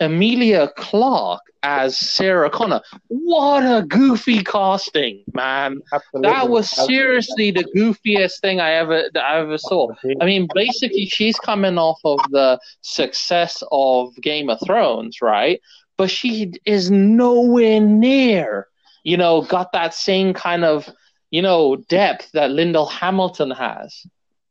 [0.00, 2.80] Emilia Clarke as Sarah Connor.
[3.08, 5.80] What a goofy casting, man!
[5.92, 6.30] Absolutely.
[6.30, 9.92] That was seriously the goofiest thing I ever that I ever saw.
[10.20, 15.60] I mean, basically, she's coming off of the success of Game of Thrones, right?
[15.96, 18.68] But she is nowhere near,
[19.04, 20.88] you know, got that same kind of,
[21.30, 24.06] you know, depth that Linda Hamilton has.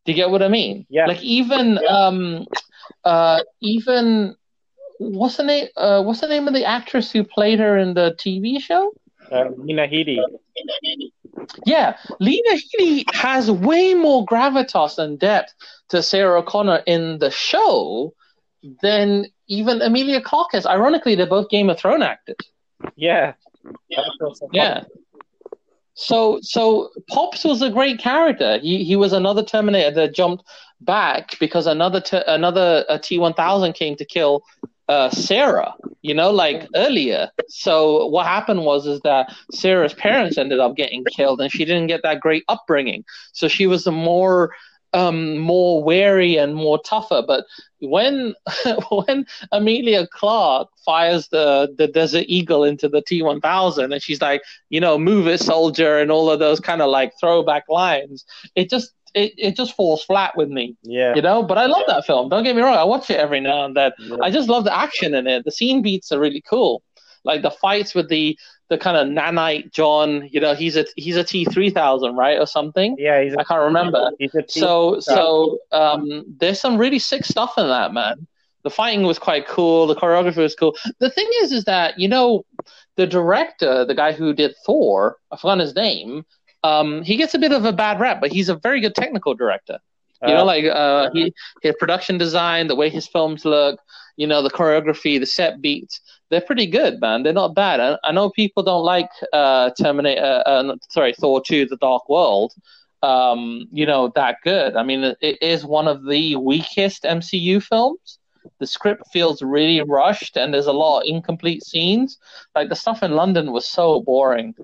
[0.06, 0.86] Do you get what I mean?
[0.90, 1.08] Yeah.
[1.08, 2.46] Like even, um,
[3.04, 4.36] uh, even
[5.00, 5.68] what's the name?
[5.76, 8.94] Uh, what's the name of the actress who played her in the TV show?
[9.32, 10.20] Uh, Lena Headey.
[11.66, 15.54] Yeah, Lena Headey has way more gravitas and depth
[15.90, 18.14] to Sarah Connor in the show
[18.82, 20.66] than even Emilia Clarke has.
[20.66, 22.36] Ironically, they're both Game of Thrones actors.
[22.96, 23.34] Yeah.
[24.52, 24.84] Yeah.
[25.94, 28.58] So, so Pops was a great character.
[28.60, 30.46] He he was another Terminator that jumped
[30.82, 34.44] back because another t- another T one thousand came to kill
[34.90, 37.30] uh, Sarah, you know, like earlier.
[37.48, 41.88] So what happened was is that Sarah's parents ended up getting killed, and she didn't
[41.88, 43.06] get that great upbringing.
[43.32, 44.52] So she was a more
[44.94, 47.24] um, more wary and more tougher.
[47.26, 47.46] But
[47.82, 48.34] when
[48.90, 54.22] when Emilia Clarke fires the the Desert Eagle into the T one thousand, and she's
[54.22, 58.26] like, you know, move it, soldier, and all of those kind of like throwback lines,
[58.56, 60.76] it just it, it just falls flat with me.
[60.84, 61.16] Yeah.
[61.16, 62.30] You know, but I love that film.
[62.30, 62.76] Don't get me wrong.
[62.76, 63.92] I watch it every now and then.
[64.00, 64.18] Yeah.
[64.22, 65.46] I just love the action in it.
[65.46, 66.84] The scene beats are really cool.
[67.24, 68.38] Like the fights with the
[68.70, 72.40] the kind of nanite John, you know, he's a he's a T three thousand, right,
[72.40, 72.96] or something.
[72.98, 74.12] Yeah, he's a, I can't remember.
[74.20, 78.28] He's a T- so so um, there's some really sick stuff in that man.
[78.64, 79.88] The fighting was quite cool.
[79.88, 80.76] The choreography was cool.
[81.00, 82.46] The thing is, is that you know,
[82.96, 86.26] the director, the guy who did Thor, I forgot his name.
[86.64, 89.34] Um, he gets a bit of a bad rap, but he's a very good technical
[89.34, 89.80] director.
[90.22, 93.80] You know, uh, like uh, he his production design, the way his films look,
[94.18, 97.24] you know, the choreography, the set beats, they're pretty good, man.
[97.24, 97.80] They're not bad.
[97.80, 102.10] I, I know people don't like uh, Terminator, uh, uh sorry, Thor 2: The Dark
[102.10, 102.54] World,
[103.02, 104.76] um, you know, that good.
[104.76, 108.19] I mean, it is one of the weakest MCU films.
[108.60, 112.18] The script feels really rushed, and there's a lot of incomplete scenes.
[112.56, 114.56] Like the stuff in London was so boring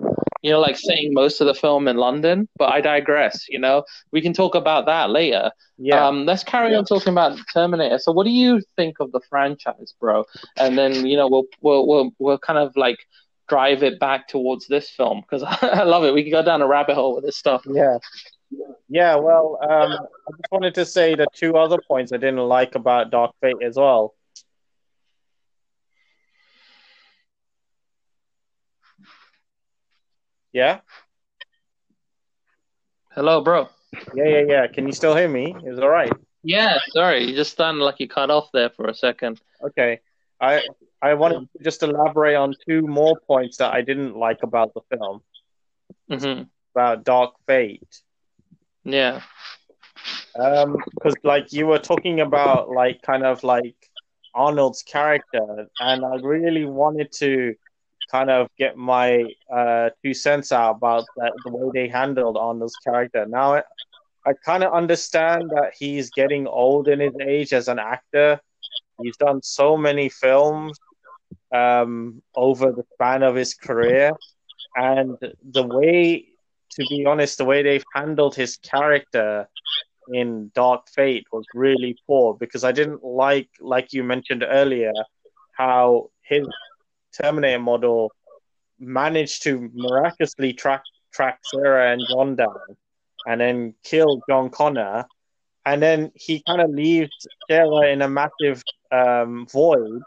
[0.46, 3.82] you know, like saying most of the film in London, but I digress, you know.
[4.12, 5.50] We can talk about that later.
[5.76, 6.06] Yeah.
[6.06, 7.98] Um, let's carry on talking about Terminator.
[7.98, 10.24] So what do you think of the franchise, bro?
[10.56, 12.98] And then, you know, we'll we'll we'll, we'll kind of like
[13.48, 16.14] drive it back towards this film because I love it.
[16.14, 17.62] We can go down a rabbit hole with this stuff.
[17.68, 17.98] Yeah.
[18.88, 22.76] Yeah, well, um, I just wanted to say the two other points I didn't like
[22.76, 24.14] about Dark Fate as well.
[30.52, 30.80] Yeah.
[33.10, 33.68] Hello, bro.
[34.14, 34.66] Yeah, yeah, yeah.
[34.68, 35.54] Can you still hear me?
[35.64, 36.12] Is all right?
[36.42, 36.78] Yeah.
[36.90, 39.40] Sorry, you just sounded like you cut off there for a second.
[39.62, 40.00] Okay.
[40.40, 40.62] I
[41.02, 44.80] I wanted to just elaborate on two more points that I didn't like about the
[44.96, 45.22] film.
[46.10, 46.42] Mm-hmm.
[46.74, 48.02] About Dark Fate.
[48.86, 49.20] Yeah.
[50.38, 53.74] Um, because like you were talking about like kind of like
[54.34, 57.54] Arnold's character, and I really wanted to
[58.12, 62.76] kind of get my uh, two cents out about that, the way they handled Arnold's
[62.76, 63.26] character.
[63.26, 63.62] Now, I,
[64.24, 68.40] I kind of understand that he's getting old in his age as an actor.
[69.02, 70.78] He's done so many films
[71.52, 74.12] um, over the span of his career,
[74.76, 76.26] and the way,
[76.76, 79.48] to be honest, the way they've handled his character
[80.12, 84.92] in Dark Fate was really poor because I didn't like, like you mentioned earlier,
[85.56, 86.46] how his
[87.12, 88.12] Terminator model
[88.78, 92.76] managed to miraculously track track Sarah and John down
[93.26, 95.06] and then kill John Connor.
[95.64, 97.10] And then he kind of leaves
[97.48, 98.62] Sarah in a massive
[98.92, 100.02] um, void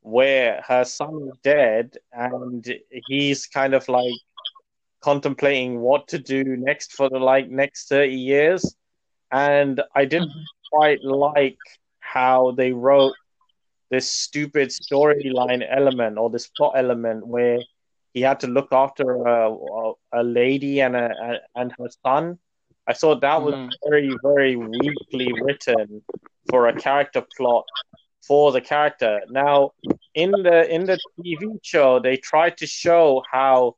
[0.00, 2.64] where her son is dead and
[3.08, 4.14] he's kind of like
[5.08, 8.74] contemplating what to do next for the like next 30 years
[9.30, 10.76] and i didn't mm-hmm.
[10.76, 11.62] quite like
[12.00, 13.14] how they wrote
[13.90, 17.58] this stupid storyline element or this plot element where
[18.14, 19.54] he had to look after a,
[20.12, 22.38] a lady and a, a, and her son.
[22.88, 23.70] I thought that was mm.
[23.86, 26.02] very very weakly written
[26.48, 27.64] for a character plot
[28.26, 29.20] for the character.
[29.28, 29.72] Now,
[30.14, 33.76] in the in the TV show, they tried to show how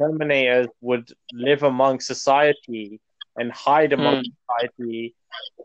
[0.00, 3.00] Terminators would live among society
[3.36, 4.32] and hide among mm.
[4.46, 5.14] society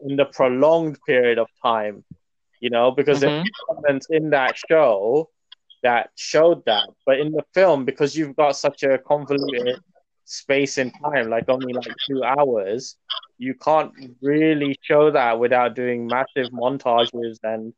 [0.07, 2.03] in the prolonged period of time
[2.59, 3.35] you know, because mm-hmm.
[3.35, 5.29] there's elements in that show
[5.83, 6.87] that showed that.
[7.05, 9.79] But in the film, because you've got such a convoluted
[10.25, 12.97] space and time, like only like two hours,
[13.37, 17.73] you can't really show that without doing massive montages and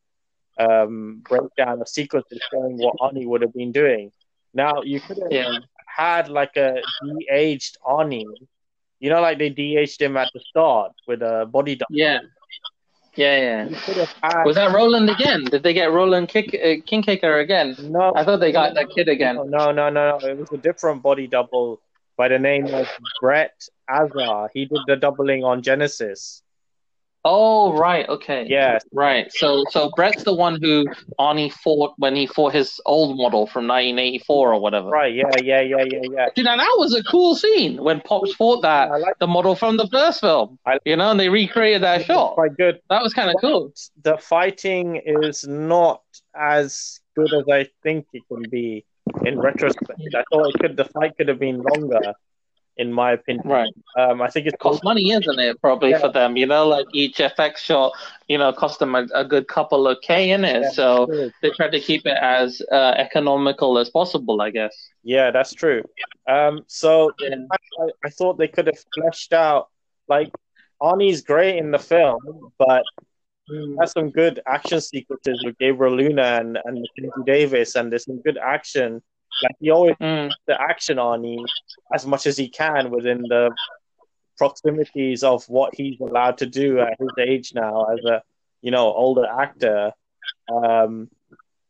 [0.57, 4.11] um, breakdown of sequences showing what Arnie would have been doing.
[4.53, 5.59] Now you could have yeah.
[5.99, 8.23] Had like a de-aged Arnie,
[9.01, 11.93] you know, like they de-aged him at the start with a body double.
[11.93, 12.19] Yeah.
[13.15, 14.03] Yeah, yeah.
[14.23, 14.43] Had...
[14.45, 15.43] Was that Roland again?
[15.43, 17.75] Did they get Roland Kick, uh, Kingkaker again?
[17.81, 18.13] No.
[18.15, 19.35] I thought they got that kid again.
[19.35, 20.25] No, no, no, no.
[20.25, 21.81] It was a different body double
[22.15, 22.87] by the name of
[23.19, 23.55] Brett
[23.89, 24.49] Azar.
[24.53, 26.41] He did the doubling on Genisys.
[27.25, 28.45] Oh right, okay.
[28.47, 28.79] Yeah.
[28.93, 29.29] Right.
[29.33, 30.85] So so Brett's the one who
[31.19, 34.87] Arnie fought when he fought his old model from 1984 or whatever.
[34.87, 35.13] Right.
[35.13, 35.25] Yeah.
[35.41, 35.61] Yeah.
[35.61, 35.83] Yeah.
[35.83, 35.99] Yeah.
[36.11, 36.27] Yeah.
[36.33, 39.75] Dude, now that was a cool scene when Pops fought that like the model from
[39.75, 40.57] the first film.
[40.65, 42.35] I, you know, and they recreated that shot.
[42.35, 42.79] Quite good.
[42.89, 43.73] That was kind of cool.
[44.03, 46.01] The fighting is not
[46.33, 48.85] as good as I think it can be
[49.25, 49.99] in retrospect.
[50.15, 52.13] I thought it could the fight could have been longer
[52.79, 53.47] in my opinion.
[53.47, 53.73] Right.
[53.97, 55.61] Um, I think it costs money, isn't it?
[55.61, 55.99] Probably yeah.
[55.99, 56.37] for them.
[56.37, 57.91] You know, like each FX shot,
[58.29, 60.61] you know, cost them a, a good couple of K in it.
[60.61, 64.73] Yeah, so they try to keep it as uh, economical as possible, I guess.
[65.03, 65.83] Yeah, that's true.
[66.27, 67.35] Um, so yeah.
[67.51, 69.67] I, I, thought they could have fleshed out,
[70.07, 70.31] like,
[70.81, 72.83] Arnie's great in the film, but
[73.51, 73.75] mm.
[73.81, 78.21] has some good action sequences with Gabriel Luna and, and Mackenzie Davis, and there's some
[78.21, 79.01] good action
[79.43, 80.31] like he always mm.
[80.47, 81.45] the action on him
[81.93, 83.51] as much as he can within the
[84.37, 88.21] proximities of what he's allowed to do at his age now as a
[88.61, 89.91] you know older actor.
[90.51, 91.09] Um,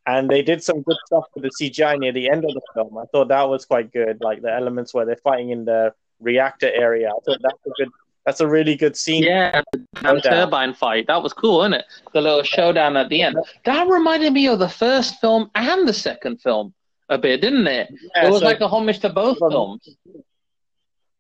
[0.05, 2.97] and they did some good stuff with the CGI near the end of the film.
[2.97, 6.71] I thought that was quite good, like the elements where they're fighting in the reactor
[6.73, 7.10] area.
[7.10, 7.89] I thought that's a good
[8.25, 9.23] that's a really good scene.
[9.23, 9.62] Yeah,
[9.93, 11.08] the turbine fight.
[11.08, 11.86] That was cool, isn't it?
[12.13, 13.38] The little showdown at the end.
[13.65, 16.73] That reminded me of the first film and the second film
[17.10, 17.89] a bit, didn't it?
[18.15, 19.98] Yeah, it was so, like a homage to both films.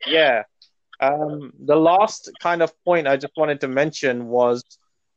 [0.05, 0.43] Yeah.
[0.99, 4.63] Um, the last kind of point I just wanted to mention was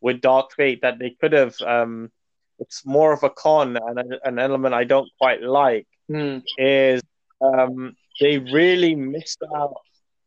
[0.01, 1.55] with Dark Fate that they could have.
[1.61, 2.11] Um,
[2.59, 6.43] it's more of a con and a, an element I don't quite like mm.
[6.59, 7.03] is
[7.41, 9.75] um, they really missed out.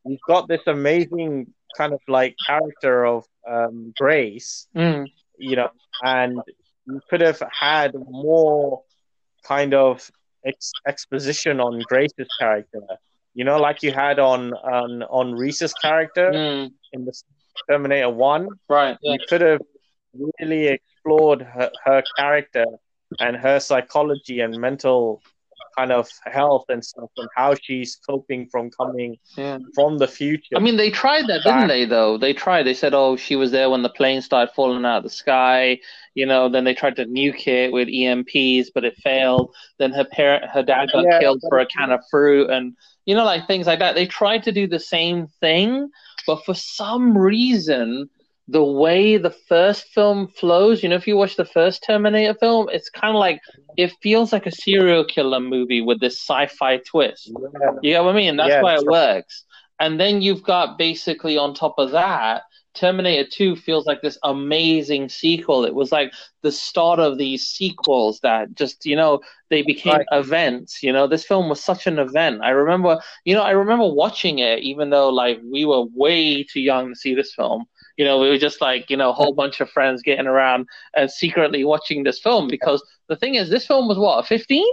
[0.05, 5.08] You've got this amazing kind of like character of um, Grace, mm.
[5.38, 5.69] you know,
[6.03, 6.41] and
[6.86, 8.84] you could have had more
[9.43, 10.10] kind of
[10.45, 12.81] ex- exposition on Grace's character.
[13.34, 16.71] You know, like you had on on on Reese's character mm.
[16.93, 17.13] in the
[17.69, 18.47] Terminator One.
[18.69, 18.97] Right.
[19.01, 19.13] Yeah.
[19.13, 19.62] You could have
[20.39, 22.65] really explored her, her character
[23.19, 25.21] and her psychology and mental
[25.77, 29.59] kind of health and stuff and how she's coping from coming yeah.
[29.73, 30.55] from the future.
[30.55, 31.85] I mean, they tried that, didn't they?
[31.85, 32.63] Though they tried.
[32.63, 35.79] They said, "Oh, she was there when the plane started falling out of the sky."
[36.13, 39.53] You know, then they tried to nuke it with EMPs, but it failed.
[39.79, 43.15] Then her parent, her dad got yeah, killed for a can of fruit, and you
[43.15, 43.95] know, like things like that.
[43.95, 45.89] They tried to do the same thing,
[46.25, 48.09] but for some reason,
[48.47, 52.69] the way the first film flows, you know, if you watch the first Terminator film,
[52.71, 53.41] it's kind of like
[53.77, 57.31] it feels like a serial killer movie with this sci-fi twist.
[57.31, 57.71] Yeah.
[57.81, 58.38] You know what I mean?
[58.38, 59.45] That's yeah, why it works.
[59.79, 62.43] And then you've got basically on top of that,
[62.75, 65.65] Terminator 2 feels like this amazing sequel.
[65.65, 70.06] It was like the start of these sequels that just, you know, they became right.
[70.12, 70.83] events.
[70.83, 72.41] You know, this film was such an event.
[72.43, 76.60] I remember, you know, I remember watching it, even though like we were way too
[76.60, 77.65] young to see this film
[77.98, 80.67] you know, we were just like, you know, a whole bunch of friends getting around
[80.96, 84.65] and secretly watching this film because the thing is, this film was what, 15?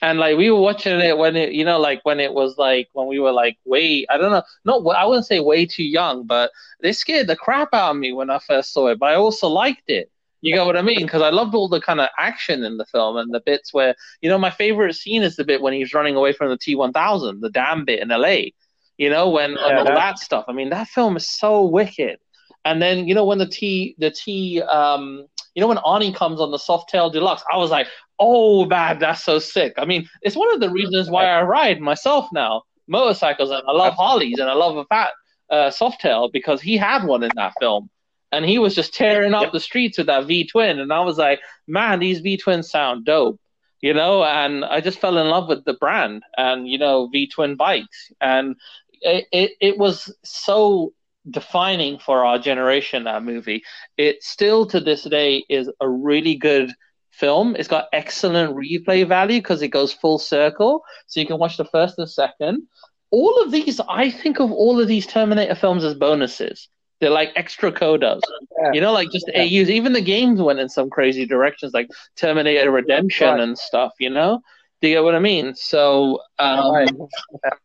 [0.00, 2.88] And like we were watching it when it, you know, like when it was like
[2.92, 6.24] when we were like way, I don't know, not I wouldn't say way too young,
[6.24, 9.00] but they scared the crap out of me when I first saw it.
[9.00, 10.10] But I also liked it.
[10.40, 11.02] You get what I mean?
[11.02, 13.96] Because I loved all the kind of action in the film and the bits where,
[14.20, 17.40] you know, my favorite scene is the bit when he's running away from the T1000,
[17.40, 18.52] the damn bit in LA
[18.98, 20.44] You know, when yeah, all that stuff.
[20.46, 22.18] I mean, that film is so wicked.
[22.64, 26.40] And then you know when the T the T um you know when Arnie comes
[26.40, 27.86] on the Softail Deluxe, I was like,
[28.18, 29.74] oh man, that's so sick.
[29.78, 33.72] I mean, it's one of the reasons why I ride myself now motorcycles and I
[33.72, 35.10] love Harleys and I love a fat
[35.50, 37.90] uh, Softail because he had one in that film
[38.32, 41.18] and he was just tearing up the streets with that V twin, and I was
[41.18, 43.40] like, man, these V twins sound dope,
[43.80, 44.22] you know.
[44.24, 48.12] And I just fell in love with the brand and you know V twin bikes,
[48.20, 48.56] and
[49.00, 50.92] it, it it was so
[51.30, 53.04] defining for our generation.
[53.04, 53.62] That movie,
[53.96, 56.72] it still to this day is a really good
[57.10, 57.56] film.
[57.56, 61.64] It's got excellent replay value because it goes full circle, so you can watch the
[61.64, 62.66] first and second.
[63.10, 66.68] All of these, I think of all of these Terminator films as bonuses
[67.00, 68.20] they're like extra codas.
[68.60, 68.70] Yeah.
[68.72, 69.42] You know, like just yeah.
[69.42, 69.70] AUs.
[69.70, 73.40] Even the games went in some crazy directions, like Terminator Redemption right.
[73.40, 73.92] and stuff.
[74.00, 74.40] You know,
[74.80, 75.54] do you get what I mean?
[75.54, 77.08] So, um,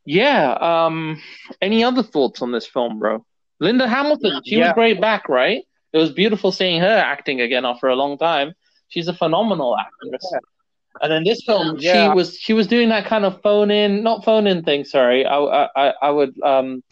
[0.06, 0.54] yeah.
[0.54, 1.22] Um,
[1.62, 3.26] any other thoughts on this film, bro?
[3.60, 4.68] Linda Hamilton, she yeah.
[4.68, 5.64] was great back, right?
[5.94, 8.54] It was beautiful seeing her acting again after a long time.
[8.90, 10.34] She's a phenomenal actress.
[11.02, 14.24] And in this film, she was she was doing that kind of phone in, not
[14.24, 14.86] phone in thing.
[14.86, 15.38] Sorry, I
[15.76, 16.84] I I would um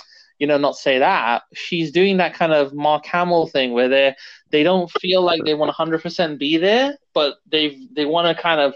[0.41, 1.43] you know, not say that.
[1.53, 4.15] She's doing that kind of Mark Hamill thing where they
[4.49, 8.59] they don't feel like they want 100% be there, but they they want to kind
[8.59, 8.73] of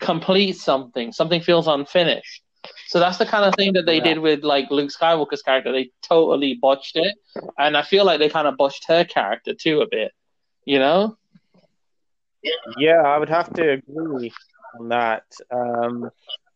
[0.00, 1.10] complete something.
[1.12, 2.42] Something feels unfinished.
[2.88, 4.04] So that's the kind of thing that they yeah.
[4.04, 5.70] did with like Luke Skywalker's character.
[5.72, 7.14] They totally botched it,
[7.58, 10.12] and I feel like they kind of botched her character too a bit.
[10.64, 11.18] You know?
[12.78, 14.32] Yeah, I would have to agree
[14.78, 15.24] on that.
[15.50, 16.10] Um,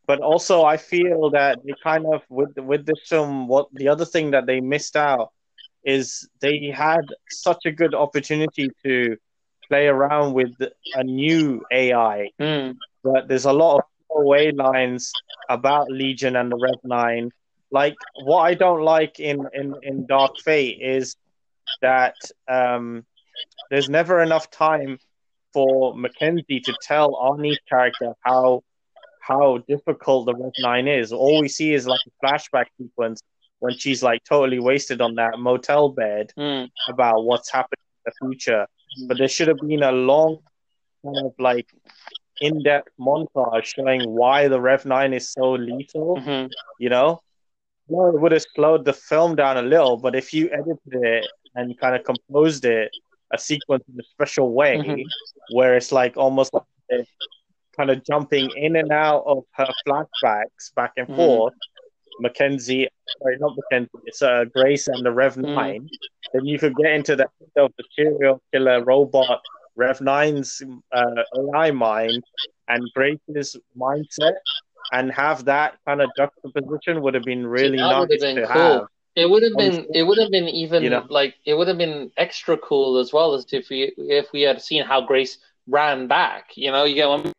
[0.06, 4.06] but also I feel that they kind of with with this film, what the other
[4.06, 5.32] thing that they missed out
[5.84, 9.18] is they had such a good opportunity to
[9.68, 10.54] play around with
[10.94, 12.74] a new AI, mm.
[13.04, 13.82] but there's a lot of
[14.16, 15.12] away lines
[15.48, 17.30] about Legion and the Rev Nine.
[17.70, 21.16] Like what I don't like in in in Dark Fate is
[21.80, 22.14] that
[22.48, 23.04] um,
[23.70, 24.98] there's never enough time
[25.52, 28.62] for Mackenzie to tell Arnie's character how
[29.20, 31.12] how difficult the Rev Nine is.
[31.12, 33.22] All we see is like a flashback sequence
[33.60, 36.68] when she's like totally wasted on that motel bed mm.
[36.88, 38.66] about what's happening in the future.
[39.06, 40.38] But there should have been a long
[41.04, 41.68] kind of like
[42.42, 46.16] in-depth montage showing why the Rev Nine is so lethal.
[46.16, 46.48] Mm-hmm.
[46.78, 47.20] You know,
[47.86, 49.96] well, it would have slowed the film down a little.
[49.96, 52.90] But if you edited it and kind of composed it
[53.32, 55.56] a sequence in a special way, mm-hmm.
[55.56, 57.06] where it's like almost like
[57.76, 61.16] kind of jumping in and out of her flashbacks back and mm.
[61.16, 61.54] forth,
[62.20, 62.88] Mackenzie,
[63.18, 65.54] sorry, not Mackenzie, it's uh, Grace and the Rev mm.
[65.54, 65.88] 9,
[66.32, 67.26] then you could get into the
[67.56, 69.40] of the serial killer robot
[69.76, 70.62] Rev 9's
[70.92, 71.22] uh,
[71.54, 72.22] AI mind
[72.68, 74.34] and Grace's mindset
[74.92, 78.52] and have that kind of juxtaposition would have been really See, nice been to cool.
[78.52, 78.86] have.
[79.14, 79.86] It would have been.
[79.94, 81.06] It would have been even you know?
[81.10, 84.62] like it would have been extra cool as well as if we if we had
[84.62, 86.56] seen how Grace ran back.
[86.56, 87.32] You know, you get one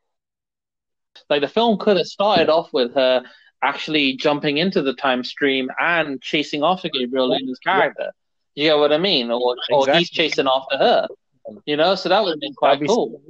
[1.29, 3.23] like the film could have started off with her
[3.63, 8.11] actually jumping into the time stream and chasing after Gabriel Luna's character.
[8.55, 9.31] You get what I mean?
[9.31, 9.93] Or exactly.
[9.93, 11.07] or he's chasing after her.
[11.65, 13.21] You know, so that would have been quite be cool.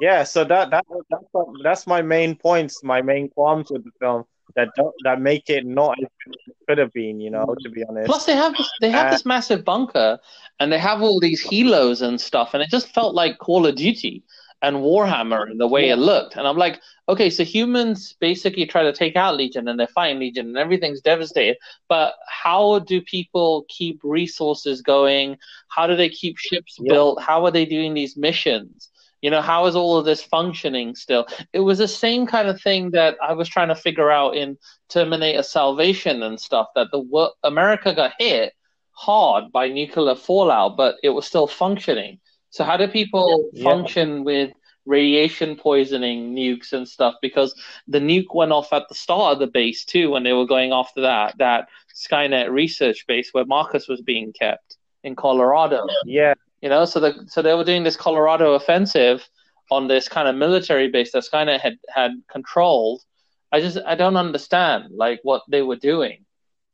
[0.00, 1.24] Yeah, so that that that's
[1.62, 4.24] that's my main points, my main qualms with the film
[4.56, 7.84] that don't, that make it not as it could have been, you know, to be
[7.84, 8.06] honest.
[8.06, 10.18] Plus, they have this, they have uh, this massive bunker,
[10.58, 13.76] and they have all these helos and stuff, and it just felt like Call of
[13.76, 14.22] Duty
[14.62, 15.94] and Warhammer and the way yeah.
[15.94, 16.36] it looked.
[16.36, 20.18] And I'm like, okay, so humans basically try to take out Legion and they find
[20.18, 21.56] Legion and everything's devastated.
[21.88, 25.38] But how do people keep resources going?
[25.68, 26.92] How do they keep ships yeah.
[26.92, 27.22] built?
[27.22, 28.88] How are they doing these missions?
[29.22, 31.26] You know, how is all of this functioning still?
[31.52, 34.56] It was the same kind of thing that I was trying to figure out in
[34.88, 38.54] Terminator Salvation and stuff that the America got hit
[38.92, 42.18] hard by nuclear fallout, but it was still functioning
[42.50, 43.64] so how do people yeah.
[43.64, 44.52] function with
[44.86, 47.14] radiation poisoning nukes and stuff?
[47.22, 47.54] Because
[47.86, 50.72] the nuke went off at the start of the base too when they were going
[50.72, 55.86] after that that Skynet research base where Marcus was being kept in Colorado.
[56.04, 56.34] Yeah.
[56.60, 59.26] You know, so the so they were doing this Colorado offensive
[59.70, 63.02] on this kind of military base that Skynet had had controlled.
[63.52, 66.24] I just I don't understand like what they were doing.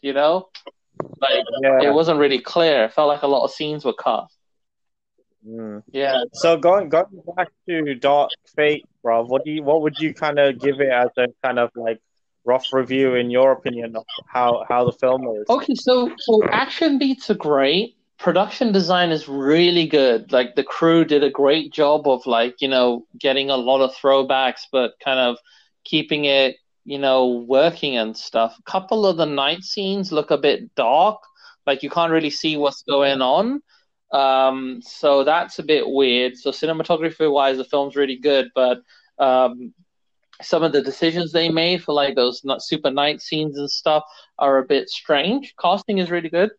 [0.01, 0.49] You know?
[1.21, 1.83] Like yeah.
[1.83, 2.85] it wasn't really clear.
[2.85, 4.29] It felt like a lot of scenes were cut.
[5.47, 5.83] Mm.
[5.93, 6.25] Yeah.
[6.33, 10.39] So going going back to Dark Fate, bro, what do you what would you kind
[10.39, 12.01] of give it as a kind of like
[12.45, 15.49] rough review in your opinion of how how the film is?
[15.49, 17.97] Okay, so so action beats are great.
[18.19, 20.33] Production design is really good.
[20.33, 23.95] Like the crew did a great job of like you know getting a lot of
[23.95, 25.37] throwbacks, but kind of
[25.85, 28.57] keeping it you know, working and stuff.
[28.59, 31.19] A couple of the night scenes look a bit dark,
[31.67, 33.61] like you can't really see what's going on.
[34.13, 36.37] Um, so that's a bit weird.
[36.37, 38.83] So cinematography wise, the film's really good, but
[39.19, 39.75] um,
[40.43, 44.05] some of the decisions they made for like those not super night scenes and stuff
[44.39, 45.55] are a bit strange.
[45.61, 46.51] Casting is really good.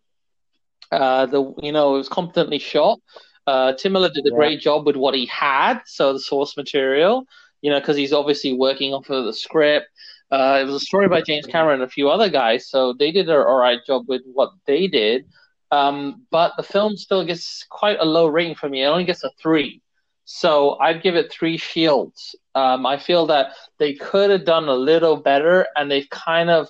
[0.92, 3.00] Uh, the you know it was competently shot.
[3.46, 4.36] Uh, Tim Miller did a yeah.
[4.36, 7.26] great job with what he had, so the source material.
[7.62, 9.88] You know, because he's obviously working off of the script.
[10.30, 13.12] Uh, it was a story by James Cameron and a few other guys, so they
[13.12, 15.26] did an all right job with what they did.
[15.72, 18.84] Um, but the film still gets quite a low rating for me.
[18.84, 19.82] It only gets a three.
[20.30, 22.36] So I'd give it three shields.
[22.54, 26.70] Um, I feel that they could have done a little better, and they've kind of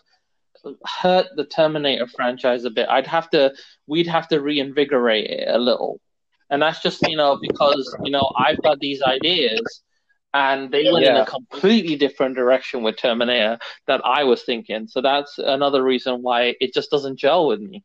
[0.85, 2.87] hurt the Terminator franchise a bit.
[2.89, 3.53] I'd have to,
[3.87, 5.99] we'd have to reinvigorate it a little,
[6.51, 9.81] and that's just you know because you know I've got these ideas,
[10.35, 11.15] and they went yeah.
[11.15, 14.87] in a completely different direction with Terminator that I was thinking.
[14.87, 17.83] So that's another reason why it just doesn't gel with me.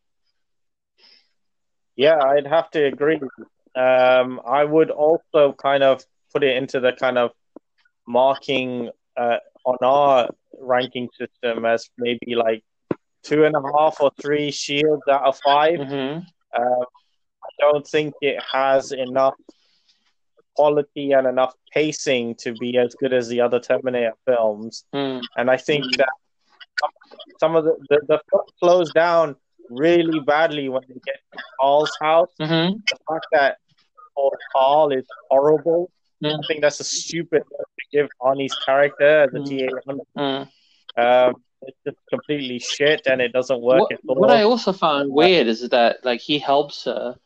[1.96, 3.20] Yeah, I'd have to agree.
[3.74, 7.30] Um, I would also kind of put it into the kind of
[8.06, 12.64] marking uh, on our ranking system as maybe like
[13.22, 16.18] two and a half or three shields out of 5 mm-hmm.
[16.54, 16.84] uh,
[17.44, 19.34] I don't think it has enough
[20.54, 24.84] quality and enough pacing to be as good as the other Terminator films.
[24.94, 25.22] Mm.
[25.36, 26.08] And I think that
[27.40, 29.36] some of the, the, the film slows down
[29.74, 32.30] really badly when they get to Carl's house.
[32.40, 32.78] Mm-hmm.
[32.90, 33.58] The fact that
[34.54, 35.90] Paul is horrible.
[36.22, 36.38] Mm.
[36.38, 39.68] I think that's a stupid to give Arnie's character as a mm.
[39.86, 39.92] TA.
[40.16, 40.48] Mm.
[40.96, 44.16] Um, it's just completely shit and it doesn't work what, at all.
[44.16, 47.16] What I also found weird is that like he helps her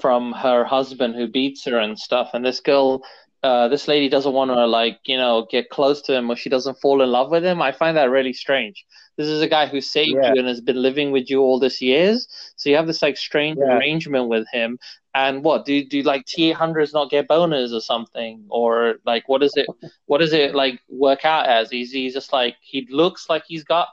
[0.00, 3.02] from her husband who beats her and stuff, and this girl
[3.42, 6.50] uh, this lady doesn't want to like you know get close to him or she
[6.50, 8.84] doesn't fall in love with him i find that really strange
[9.16, 10.32] this is a guy who saved yeah.
[10.32, 12.26] you and has been living with you all this years
[12.56, 13.76] so you have this like strange yeah.
[13.76, 14.78] arrangement with him
[15.14, 19.52] and what do do like t800s not get boners or something or like what is
[19.56, 19.66] it
[20.06, 23.64] what does it like work out as he's, he's just like he looks like he's
[23.64, 23.88] got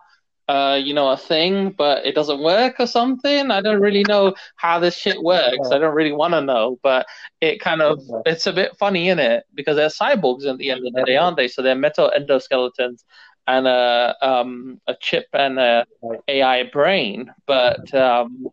[0.48, 3.52] uh, you know, a thing, but it doesn't work or something.
[3.52, 5.70] I don't really know how this shit works.
[5.72, 7.06] I don't really want to know, but
[7.42, 10.88] it kind of it's a bit funny in it because they're cyborgs at the end
[10.88, 11.50] of the day, aren't they?
[11.50, 13.04] So they're metal endoskeletons
[13.48, 15.86] and a um, a chip and a
[16.30, 18.48] AI brain, but um,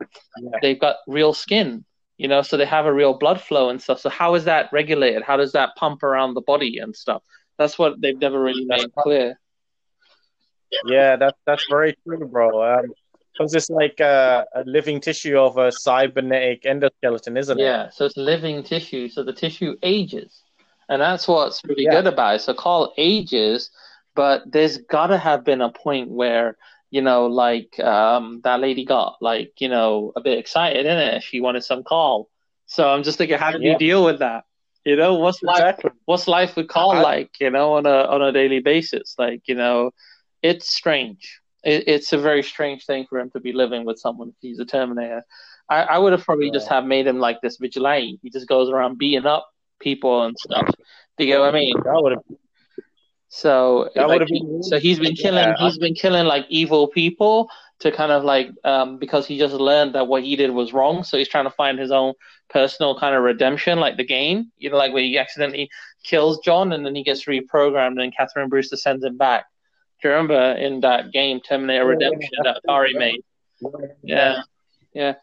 [0.62, 1.84] they've got real skin.
[2.16, 4.00] You know, so they have a real blood flow and stuff.
[4.00, 5.22] So how is that regulated?
[5.22, 7.22] How does that pump around the body and stuff?
[7.58, 9.38] That's what they've never really made clear.
[10.86, 12.78] Yeah, that's that's very true, bro.
[12.78, 12.92] Um,
[13.32, 17.62] because it's like a, a, living tissue of a cybernetic endoskeleton, isn't it?
[17.64, 20.42] Yeah, so it's living tissue, so the tissue ages,
[20.88, 21.90] and that's what's really yeah.
[21.90, 22.42] good about it.
[22.42, 23.70] So Carl ages,
[24.14, 26.56] but there's gotta have been a point where
[26.94, 31.24] you know, like um, that lady got like you know a bit excited in it.
[31.24, 32.30] She wanted some Carl.
[32.66, 33.72] so I'm just thinking, how do yeah.
[33.72, 34.44] you deal with that?
[34.84, 35.90] You know, what's exactly.
[35.90, 35.98] life?
[36.04, 37.30] What's life with Carl like?
[37.40, 39.90] You know, on a on a daily basis, like you know
[40.44, 41.40] it's strange.
[41.64, 44.60] It, it's a very strange thing for him to be living with someone if he's
[44.60, 45.24] a Terminator.
[45.68, 46.52] I, I would have probably yeah.
[46.52, 48.20] just have made him like this vigilante.
[48.22, 49.48] He just goes around beating up
[49.80, 50.68] people and stuff.
[51.16, 51.74] Do you get what I mean?
[51.82, 52.22] That would have.
[53.28, 55.48] So, that like, been, so he's been killing.
[55.48, 55.56] Yeah.
[55.58, 57.48] He's been killing like evil people
[57.80, 61.02] to kind of like um, because he just learned that what he did was wrong.
[61.02, 62.12] So he's trying to find his own
[62.50, 64.52] personal kind of redemption, like the game.
[64.58, 65.70] You know, like where he accidentally
[66.04, 69.46] kills John and then he gets reprogrammed, and Catherine Brewster sends him back
[70.02, 73.20] you remember in that game Terminator Redemption that Atari made?
[74.02, 74.42] Yeah,
[74.92, 75.14] yeah.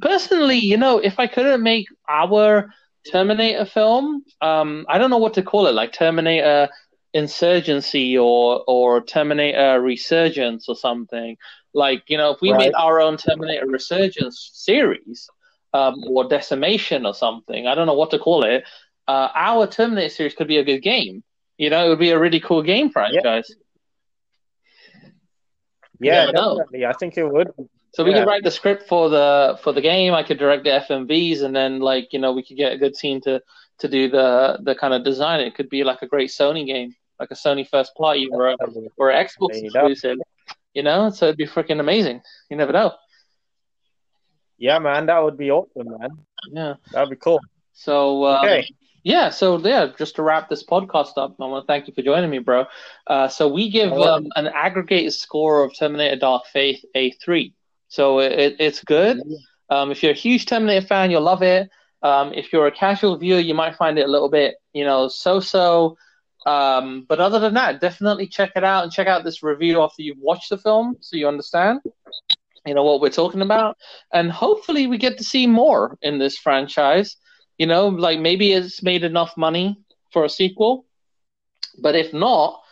[0.00, 2.72] Personally, you know, if I couldn't make our
[3.10, 6.68] Terminator film, um, I don't know what to call it, like Terminator
[7.12, 11.36] Insurgency or or Terminator Resurgence or something.
[11.72, 12.58] Like, you know, if we right.
[12.58, 15.28] made our own Terminator Resurgence series,
[15.72, 18.64] um, or Decimation or something, I don't know what to call it.
[19.06, 21.22] Uh, our Terminator series could be a good game.
[21.58, 23.46] You know, it would be a really cool game franchise.
[23.48, 23.56] Yeah.
[26.00, 26.80] Yeah, definitely.
[26.80, 26.88] Know.
[26.88, 27.52] I think it would.
[27.92, 28.20] So we yeah.
[28.20, 30.14] could write the script for the for the game.
[30.14, 32.94] I could direct the FMVs, and then like you know we could get a good
[32.94, 33.42] team to
[33.78, 35.40] to do the the kind of design.
[35.40, 38.56] It could be like a great Sony game, like a Sony first party or a,
[38.96, 40.18] or an Xbox exclusive.
[40.72, 42.22] You know, so it'd be freaking amazing.
[42.48, 42.92] You never know.
[44.56, 46.10] Yeah, man, that would be awesome, man.
[46.52, 47.40] Yeah, that'd be cool.
[47.72, 48.68] So um, okay.
[49.02, 52.02] Yeah, so yeah, just to wrap this podcast up, I want to thank you for
[52.02, 52.66] joining me, bro.
[53.06, 57.54] Uh, so we give um, an aggregated score of Terminator Dark Fate a three.
[57.88, 59.22] So it, it's good.
[59.70, 61.70] Um, if you're a huge Terminator fan, you'll love it.
[62.02, 65.08] Um, if you're a casual viewer, you might find it a little bit, you know,
[65.08, 65.96] so-so.
[66.46, 70.02] Um, but other than that, definitely check it out and check out this review after
[70.02, 71.80] you've watched the film so you understand,
[72.66, 73.76] you know, what we're talking about.
[74.12, 77.16] And hopefully we get to see more in this franchise.
[77.60, 79.78] You know, like maybe it's made enough money
[80.14, 80.86] for a sequel.
[81.78, 82.62] But if not,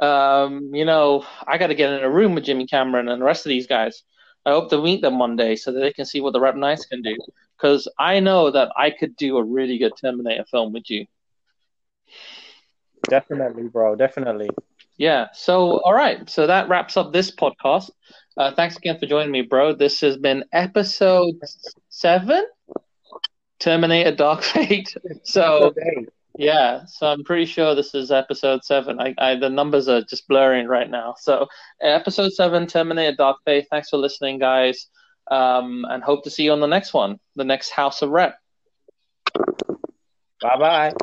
[0.00, 3.26] um, you know, I got to get in a room with Jimmy Cameron and the
[3.26, 4.02] rest of these guys.
[4.46, 6.56] I hope to meet them one day so that they can see what the Rep
[6.56, 7.14] Knights can do.
[7.54, 11.04] Because I know that I could do a really good Terminator film with you.
[13.10, 13.94] Definitely, bro.
[13.94, 14.48] Definitely.
[14.96, 15.26] Yeah.
[15.34, 16.30] So, all right.
[16.30, 17.90] So that wraps up this podcast.
[18.38, 19.74] Uh, thanks again for joining me, bro.
[19.74, 21.34] This has been episode
[21.90, 22.46] seven,
[23.60, 24.94] Terminator Dark Fate.
[25.22, 25.74] So,
[26.36, 26.84] yeah.
[26.86, 29.00] So I'm pretty sure this is episode seven.
[29.00, 31.14] I, I the numbers are just blurring right now.
[31.18, 31.46] So,
[31.80, 33.66] episode seven, Terminator Dark Fate.
[33.70, 34.86] Thanks for listening, guys.
[35.30, 38.34] Um, and hope to see you on the next one, the next House of Rep.
[40.40, 40.94] Bye bye.